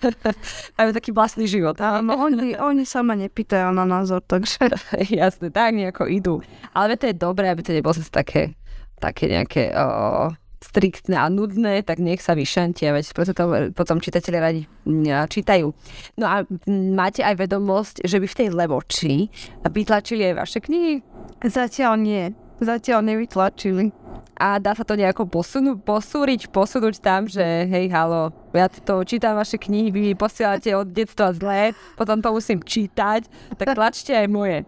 Majú 0.78 0.90
taký 0.92 1.16
vlastný 1.16 1.48
život. 1.48 1.80
Áno, 1.80 2.28
oni, 2.28 2.60
oni 2.60 2.84
sa 2.84 3.00
ma 3.08 3.16
nepýtajú 3.16 3.72
na 3.72 3.88
názor, 3.88 4.20
takže... 4.20 4.68
Jasné, 5.16 5.48
tak 5.56 5.72
nejako 5.72 6.12
idú. 6.12 6.36
Ale 6.76 7.00
to 7.00 7.08
je 7.08 7.16
dobré, 7.16 7.48
aby 7.48 7.64
to 7.64 7.72
nebolo 7.72 7.96
zase 7.96 8.12
také, 8.12 8.60
také 9.00 9.32
nejaké 9.32 9.72
o, 9.72 10.28
striktné 10.58 11.18
a 11.18 11.30
nudné, 11.30 11.86
tak 11.86 12.02
nech 12.02 12.22
sa 12.22 12.34
vyšantia, 12.34 12.96
veď 12.96 13.06
preto 13.14 13.32
to 13.34 13.44
potom 13.78 14.02
čitatelia 14.02 14.42
radi 14.42 14.62
mm, 14.66 15.30
čítajú. 15.30 15.70
No 16.18 16.26
a 16.26 16.42
mm, 16.44 16.98
máte 16.98 17.22
aj 17.22 17.38
vedomosť, 17.38 17.96
že 18.02 18.18
by 18.18 18.28
v 18.28 18.38
tej 18.38 18.48
Levoči 18.54 19.16
vytlačili 19.62 20.34
aj 20.34 20.36
vaše 20.36 20.60
knihy? 20.64 21.06
Zatiaľ 21.46 21.94
nie. 22.02 22.47
Zatiaľ 22.58 23.06
nevytlačili. 23.06 23.94
A 24.38 24.62
dá 24.62 24.78
sa 24.78 24.86
to 24.86 24.94
nejako 24.94 25.26
posunúť, 25.26 25.82
posúriť, 25.82 26.42
posunúť 26.54 27.02
tam, 27.02 27.26
že 27.26 27.42
hej, 27.42 27.90
halo, 27.90 28.30
ja 28.54 28.70
to 28.70 29.02
čítam 29.02 29.34
vaše 29.34 29.58
knihy, 29.58 29.90
vy 29.90 30.00
mi 30.02 30.14
posielate 30.14 30.78
od 30.78 30.94
detstva 30.94 31.34
zlé, 31.34 31.74
potom 31.98 32.22
to 32.22 32.30
musím 32.30 32.62
čítať, 32.62 33.26
tak 33.58 33.74
tlačte 33.74 34.14
aj 34.14 34.28
moje. 34.30 34.62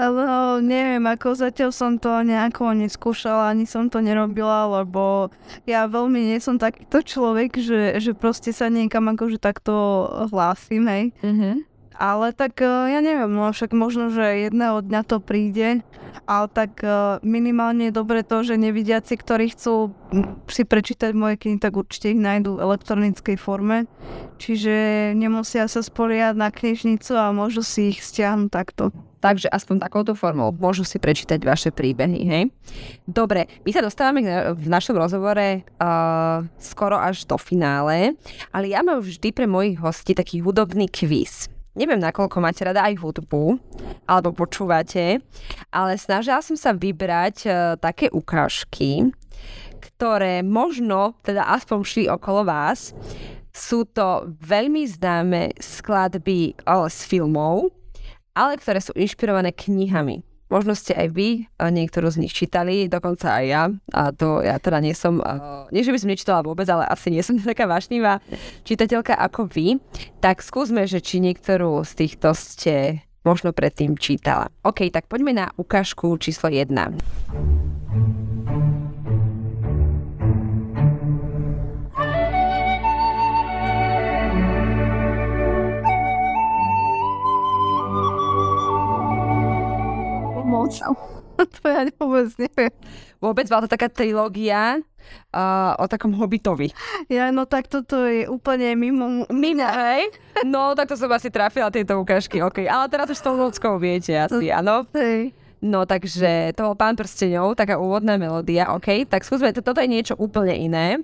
No, 0.00 0.56
neviem, 0.64 1.04
ako 1.04 1.36
zatiaľ 1.36 1.70
som 1.72 2.00
to 2.00 2.24
nejako 2.24 2.72
neskúšala, 2.72 3.52
ani 3.52 3.68
som 3.68 3.92
to 3.92 4.00
nerobila, 4.00 4.80
lebo 4.80 5.28
ja 5.68 5.84
veľmi 5.84 6.32
nie 6.32 6.38
som 6.40 6.56
takýto 6.56 7.04
človek, 7.04 7.60
že, 7.60 8.00
že 8.00 8.16
proste 8.16 8.56
sa 8.56 8.72
niekam 8.72 9.04
akože 9.12 9.36
takto 9.36 10.08
hlásim, 10.32 10.88
hej. 10.88 11.04
Uh-huh. 11.20 11.60
Ale 11.98 12.30
tak 12.30 12.62
eh, 12.62 12.94
ja 12.94 13.02
neviem, 13.02 13.26
no 13.26 13.50
však 13.50 13.74
možno, 13.74 14.14
že 14.14 14.46
jedného 14.46 14.86
dňa 14.86 15.02
to 15.02 15.18
príde, 15.18 15.82
ale 16.30 16.46
tak 16.46 16.78
eh, 16.86 17.18
minimálne 17.26 17.90
je 17.90 17.98
dobre 17.98 18.22
to, 18.22 18.46
že 18.46 18.54
nevidiaci, 18.54 19.18
ktorí 19.18 19.50
chcú 19.50 19.90
si 20.46 20.62
prečítať 20.62 21.10
moje 21.10 21.42
knihy, 21.42 21.58
tak 21.58 21.74
určite 21.74 22.14
ich 22.14 22.22
nájdú 22.22 22.56
v 22.56 22.62
elektronickej 22.70 23.36
forme. 23.36 23.90
Čiže 24.38 25.10
nemusia 25.18 25.66
sa 25.66 25.82
spoliať 25.82 26.38
na 26.38 26.54
knižnicu 26.54 27.18
a 27.18 27.34
môžu 27.34 27.66
si 27.66 27.90
ich 27.90 27.98
stiahnuť 27.98 28.50
takto. 28.54 28.94
Takže 29.18 29.50
aspoň 29.50 29.82
takouto 29.82 30.14
formou 30.14 30.54
môžu 30.54 30.86
si 30.86 31.02
prečítať 31.02 31.42
vaše 31.42 31.74
príbehy, 31.74 32.22
hej? 32.30 32.54
Dobre, 33.02 33.50
my 33.66 33.70
sa 33.74 33.82
dostávame 33.82 34.22
v 34.54 34.66
našom 34.70 34.94
rozhovore 34.94 35.66
uh, 35.66 36.46
skoro 36.62 36.94
až 36.94 37.26
do 37.26 37.34
finále, 37.34 38.14
ale 38.54 38.70
ja 38.70 38.86
mám 38.86 39.02
vždy 39.02 39.34
pre 39.34 39.50
mojich 39.50 39.82
hostí 39.82 40.14
taký 40.14 40.38
hudobný 40.38 40.86
kvíz. 40.86 41.50
Neviem, 41.76 42.00
nakoľko 42.00 42.36
máte 42.40 42.64
rada 42.64 42.84
aj 42.84 42.96
hudbu, 43.00 43.60
alebo 44.08 44.32
počúvate, 44.32 45.20
ale 45.68 45.92
snažila 46.00 46.40
som 46.40 46.56
sa 46.56 46.72
vybrať 46.72 47.36
uh, 47.44 47.52
také 47.76 48.08
ukážky, 48.08 49.12
ktoré 49.78 50.40
možno, 50.44 51.18
teda 51.22 51.46
aspoň 51.48 51.78
šli 51.84 52.04
okolo 52.10 52.46
vás. 52.46 52.96
Sú 53.54 53.88
to 53.90 54.28
veľmi 54.44 54.86
známe 54.86 55.56
skladby 55.58 56.54
ale 56.62 56.86
z 56.92 56.98
filmov, 57.10 57.74
ale 58.36 58.54
ktoré 58.60 58.78
sú 58.78 58.94
inšpirované 58.94 59.50
knihami. 59.50 60.27
Možno 60.48 60.72
ste 60.72 60.96
aj 60.96 61.08
vy 61.12 61.28
a 61.60 61.68
niektorú 61.68 62.08
z 62.08 62.24
nich 62.24 62.32
čítali, 62.32 62.88
dokonca 62.88 63.36
aj 63.36 63.44
ja. 63.44 63.62
A 63.92 64.16
to 64.16 64.40
ja 64.40 64.56
teda 64.56 64.80
nie 64.80 64.96
som, 64.96 65.20
uh, 65.20 65.68
nie 65.68 65.84
že 65.84 65.92
by 65.92 66.00
som 66.00 66.08
nečítala 66.08 66.40
vôbec, 66.40 66.64
ale 66.72 66.88
asi 66.88 67.12
nie 67.12 67.20
som 67.20 67.36
taká 67.44 67.68
vášnivá 67.68 68.24
čitateľka 68.64 69.12
ako 69.12 69.48
vy. 69.52 69.76
Tak 70.24 70.40
skúsme, 70.40 70.88
že 70.88 71.04
či 71.04 71.20
niektorú 71.20 71.84
z 71.84 71.92
týchto 72.04 72.32
ste 72.32 73.04
možno 73.28 73.52
predtým 73.52 74.00
čítala. 74.00 74.48
OK, 74.64 74.88
tak 74.88 75.04
poďme 75.04 75.36
na 75.36 75.46
ukážku 75.60 76.16
číslo 76.16 76.48
1. 76.48 78.27
Moc. 90.82 90.98
to 91.58 91.62
ja 91.64 91.86
vôbec 91.98 92.28
neviem. 92.38 92.74
Vôbec 93.18 93.46
bola 93.46 93.66
to 93.66 93.70
taká 93.70 93.86
trilógia 93.86 94.78
uh, 95.34 95.72
o 95.78 95.86
takom 95.86 96.14
hobitovi. 96.14 96.70
Ja, 97.06 97.30
no 97.30 97.46
tak 97.46 97.66
toto 97.66 98.06
je 98.06 98.26
úplne 98.26 98.74
mimo... 98.74 99.26
Mina, 99.30 99.70
hej? 99.94 100.10
No, 100.46 100.74
tak 100.78 100.86
to 100.86 100.94
som 100.94 101.10
asi 101.10 101.34
trafila 101.34 101.66
tieto 101.66 101.98
ukážky, 101.98 102.38
OK. 102.38 102.62
Ale 102.62 102.86
teraz 102.86 103.10
už 103.10 103.18
s 103.18 103.26
tou 103.26 103.34
ľudskou 103.34 103.74
viete 103.82 104.14
asi, 104.14 104.54
áno? 104.54 104.86
Hej. 104.94 105.34
No 105.58 105.82
takže 105.82 106.54
to 106.54 106.70
bol 106.70 106.78
Pán 106.78 106.94
prsteňov, 106.94 107.58
taká 107.58 107.74
úvodná 107.74 108.14
melódia, 108.14 108.70
OK? 108.70 109.02
Tak 109.10 109.26
skúsme, 109.26 109.50
to- 109.50 109.66
toto 109.66 109.82
je 109.82 109.90
niečo 109.90 110.14
úplne 110.14 110.54
iné. 110.54 111.02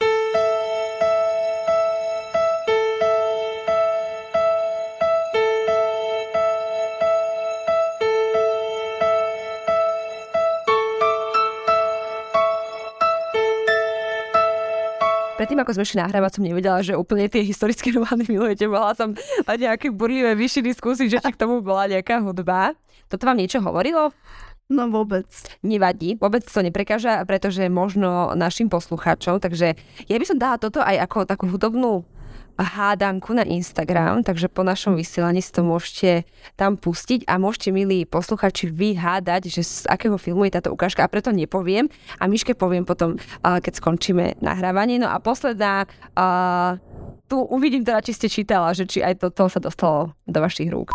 Predtým, 15.44 15.60
ako 15.60 15.76
sme 15.76 15.84
šli 15.84 16.00
nahrávať, 16.00 16.40
som 16.40 16.44
nevedela, 16.48 16.80
že 16.80 16.96
úplne 16.96 17.28
tie 17.28 17.44
historické 17.44 17.92
romány 17.92 18.24
milujete. 18.24 18.64
Bola 18.64 18.96
som 18.96 19.12
mať 19.44 19.58
nejaké 19.60 19.92
burlivé 19.92 20.32
vyšší 20.32 20.64
diskusie, 20.64 21.04
že 21.04 21.20
či 21.20 21.36
k 21.36 21.36
tomu 21.36 21.60
bola 21.60 21.84
nejaká 21.84 22.24
hudba. 22.24 22.72
Toto 23.12 23.28
vám 23.28 23.36
niečo 23.36 23.60
hovorilo? 23.60 24.08
No 24.72 24.88
vôbec. 24.88 25.28
Nevadí, 25.60 26.16
vôbec 26.16 26.48
to 26.48 26.64
neprekáža, 26.64 27.20
pretože 27.28 27.68
možno 27.68 28.32
našim 28.32 28.72
poslucháčom, 28.72 29.36
takže 29.36 29.76
ja 30.08 30.16
by 30.16 30.24
som 30.24 30.40
dala 30.40 30.56
toto 30.56 30.80
aj 30.80 30.96
ako 31.12 31.28
takú 31.28 31.44
hudobnú 31.52 32.08
hádanku 32.62 33.34
na 33.34 33.42
Instagram, 33.42 34.22
takže 34.22 34.46
po 34.46 34.62
našom 34.62 34.94
vysielaní 34.94 35.42
si 35.42 35.50
to 35.50 35.66
môžete 35.66 36.22
tam 36.54 36.78
pustiť 36.78 37.26
a 37.26 37.42
môžete, 37.42 37.74
milí 37.74 38.06
posluchači, 38.06 38.70
vyhádať, 38.70 39.50
že 39.50 39.62
z 39.66 39.90
akého 39.90 40.14
filmu 40.14 40.46
je 40.46 40.54
táto 40.54 40.70
ukážka 40.70 41.02
a 41.02 41.10
preto 41.10 41.34
nepoviem 41.34 41.90
a 42.22 42.30
Miške 42.30 42.54
poviem 42.54 42.86
potom, 42.86 43.18
keď 43.42 43.72
skončíme 43.74 44.38
nahrávanie. 44.38 45.02
No 45.02 45.10
a 45.10 45.18
posledná, 45.18 45.88
tu 47.26 47.42
uvidím 47.42 47.82
teda, 47.82 48.04
či 48.04 48.12
ste 48.14 48.28
čítala, 48.30 48.70
že 48.76 48.86
či 48.86 49.02
aj 49.02 49.24
toto 49.24 49.48
sa 49.48 49.58
dostalo 49.58 50.12
do 50.28 50.38
vašich 50.38 50.70
rúk. 50.70 50.92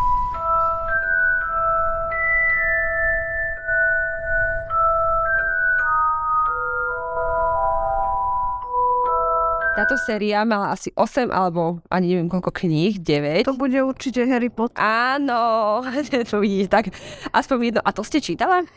Táto 9.79 9.95
séria 9.95 10.43
mala 10.43 10.75
asi 10.75 10.91
8 10.91 11.31
alebo 11.31 11.79
ani 11.87 12.11
neviem 12.11 12.27
koľko 12.27 12.51
kníh, 12.51 12.99
9. 12.99 13.47
To 13.47 13.55
bude 13.55 13.79
určite 13.79 14.27
Harry 14.27 14.51
Potter. 14.51 14.75
Áno, 14.75 15.79
to 16.35 16.43
vidíte, 16.43 16.67
tak 16.67 16.85
aspoň 17.31 17.55
jedno. 17.63 17.81
A 17.87 17.95
to 17.95 18.03
ste 18.03 18.19
čítala? 18.19 18.67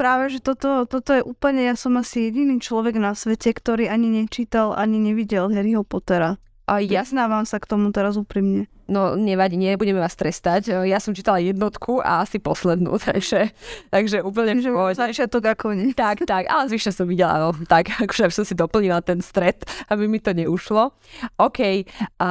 Práve, 0.00 0.32
že 0.32 0.40
toto, 0.40 0.88
toto 0.88 1.12
je 1.12 1.20
úplne, 1.20 1.60
ja 1.60 1.76
som 1.76 1.92
asi 2.00 2.32
jediný 2.32 2.56
človek 2.56 2.96
na 2.96 3.12
svete, 3.12 3.52
ktorý 3.52 3.92
ani 3.92 4.08
nečítal, 4.08 4.72
ani 4.72 4.96
nevidel 4.96 5.52
Harryho 5.52 5.84
Pottera. 5.84 6.40
A 6.66 6.82
ja 6.82 7.06
Priznávam 7.06 7.46
sa 7.46 7.62
k 7.62 7.70
tomu 7.70 7.94
teraz 7.94 8.18
úprimne. 8.18 8.66
No 8.90 9.14
nevadí, 9.14 9.54
nebudeme 9.54 10.02
vás 10.02 10.18
trestať. 10.18 10.74
Ja 10.82 10.98
som 10.98 11.14
čítala 11.14 11.38
jednotku 11.38 12.02
a 12.02 12.26
asi 12.26 12.42
poslednú, 12.42 12.98
takže, 13.06 13.54
takže 13.90 14.26
úplne 14.26 14.58
že 14.58 14.74
Začiatok 14.74 15.54
ako 15.54 15.78
nie. 15.78 15.94
Tak, 15.94 16.26
tak, 16.26 16.50
ale 16.50 16.66
zvyšne 16.66 16.90
som 16.90 17.06
videla, 17.06 17.38
no, 17.38 17.54
tak 17.70 17.94
akože 18.02 18.34
som 18.34 18.42
si 18.42 18.58
doplnila 18.58 18.98
ten 19.06 19.22
stred, 19.22 19.62
aby 19.86 20.10
mi 20.10 20.18
to 20.18 20.34
neušlo. 20.34 20.90
OK, 21.38 21.86
a, 22.18 22.28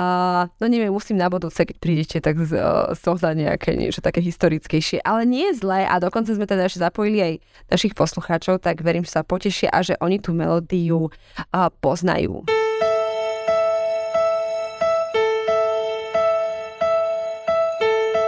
no 0.59 0.65
neviem, 0.67 0.91
musím 0.91 1.15
na 1.15 1.31
budúce, 1.31 1.63
keď 1.63 1.75
prídete, 1.79 2.17
tak 2.19 2.35
z, 2.35 2.59
zohľať 2.99 3.35
nejaké 3.39 3.79
niečo 3.79 4.03
také 4.03 4.19
historickejšie, 4.19 4.99
ale 5.07 5.23
nie 5.23 5.47
je 5.55 5.63
zlé 5.63 5.87
a 5.87 6.03
dokonca 6.03 6.35
sme 6.35 6.43
teda 6.43 6.67
ešte 6.67 6.83
zapojili 6.83 7.19
aj 7.23 7.33
našich 7.71 7.95
poslucháčov, 7.95 8.59
tak 8.59 8.83
verím, 8.83 9.07
že 9.07 9.15
sa 9.15 9.23
potešia 9.23 9.71
a 9.71 9.79
že 9.79 9.95
oni 10.03 10.19
tú 10.19 10.35
melódiu 10.35 11.07
a, 11.55 11.71
poznajú. 11.71 12.64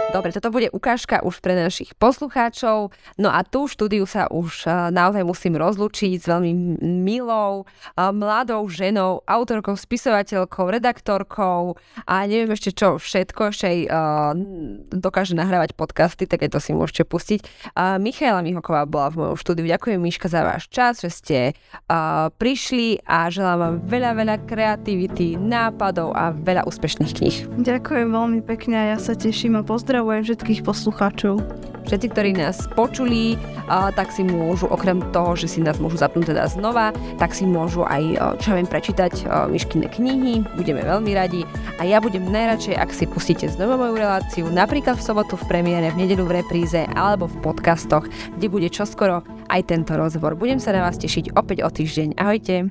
Dobre, 0.08 0.32
toto 0.32 0.48
bude 0.48 0.72
ukážka 0.72 1.20
už 1.20 1.44
pre 1.44 1.52
našich 1.52 1.92
poslucháčov. 2.00 2.96
No 3.20 3.28
a 3.28 3.44
tú 3.44 3.68
štúdiu 3.68 4.08
sa 4.08 4.24
už 4.32 4.64
naozaj 4.88 5.20
musím 5.20 5.60
rozlučiť 5.60 6.16
s 6.16 6.24
veľmi 6.24 6.80
milou, 6.80 7.68
mladou 7.92 8.64
ženou, 8.72 9.20
autorkou, 9.28 9.76
spisovateľkou, 9.76 10.64
redaktorkou 10.72 11.76
a 12.08 12.14
neviem 12.24 12.56
ešte 12.56 12.72
čo 12.72 12.96
všetko, 12.96 13.52
ešte 13.52 13.66
aj 13.68 13.78
dokáže 14.96 15.36
nahrávať 15.36 15.76
podcasty, 15.76 16.24
tak 16.24 16.48
aj 16.48 16.56
to 16.56 16.60
si 16.64 16.72
môžete 16.72 17.04
pustiť. 17.04 17.44
Michaela 18.00 18.40
Mihoková 18.40 18.88
bola 18.88 19.12
v 19.12 19.20
mojom 19.20 19.36
štúdiu. 19.36 19.68
Ďakujem 19.68 20.00
Miška 20.00 20.32
za 20.32 20.40
váš 20.40 20.72
čas, 20.72 21.04
že 21.04 21.12
ste 21.12 21.38
prišli 22.40 23.04
a 23.04 23.28
želám 23.28 23.58
vám 23.60 23.74
veľa, 23.84 24.10
veľa 24.16 24.36
kreativity, 24.48 25.36
nápadov 25.36 26.16
a 26.16 26.32
veľa 26.32 26.64
úspešných 26.64 27.12
kníh. 27.12 27.36
Ďakujem 27.60 28.08
veľmi 28.08 28.40
pekne 28.40 28.74
a 28.80 28.84
ja 28.96 28.98
sa 28.98 29.12
teším 29.12 29.60
a 29.60 29.62
pozdravujem 29.62 29.96
pozdravujem 29.98 30.30
všetkých 30.30 30.62
poslucháčov. 30.62 31.34
Všetci, 31.90 32.06
ktorí 32.14 32.30
nás 32.38 32.70
počuli, 32.78 33.34
tak 33.66 34.14
si 34.14 34.22
môžu, 34.22 34.70
okrem 34.70 35.02
toho, 35.10 35.34
že 35.34 35.50
si 35.50 35.58
nás 35.58 35.82
môžu 35.82 35.98
zapnúť 35.98 36.30
teda 36.30 36.46
znova, 36.46 36.94
tak 37.18 37.34
si 37.34 37.42
môžu 37.42 37.82
aj, 37.82 38.14
čo 38.38 38.54
viem, 38.54 38.62
prečítať 38.62 39.26
myškinné 39.50 39.90
knihy, 39.90 40.46
budeme 40.54 40.86
veľmi 40.86 41.10
radi. 41.18 41.42
A 41.82 41.88
ja 41.88 41.98
budem 41.98 42.30
najradšej, 42.30 42.78
ak 42.78 42.94
si 42.94 43.10
pustíte 43.10 43.50
znova 43.50 43.74
moju 43.74 43.98
reláciu, 43.98 44.46
napríklad 44.46 45.02
v 45.02 45.06
sobotu 45.10 45.34
v 45.34 45.50
premiére, 45.50 45.90
v 45.90 46.06
nedelu 46.06 46.22
v 46.22 46.46
repríze 46.46 46.86
alebo 46.94 47.26
v 47.26 47.42
podcastoch, 47.42 48.06
kde 48.38 48.46
bude 48.46 48.70
čoskoro 48.70 49.26
aj 49.50 49.66
tento 49.66 49.98
rozhovor. 49.98 50.38
Budem 50.38 50.62
sa 50.62 50.70
na 50.70 50.86
vás 50.86 50.94
tešiť 50.94 51.34
opäť 51.34 51.66
o 51.66 51.74
týždeň. 51.74 52.14
Ahojte! 52.22 52.70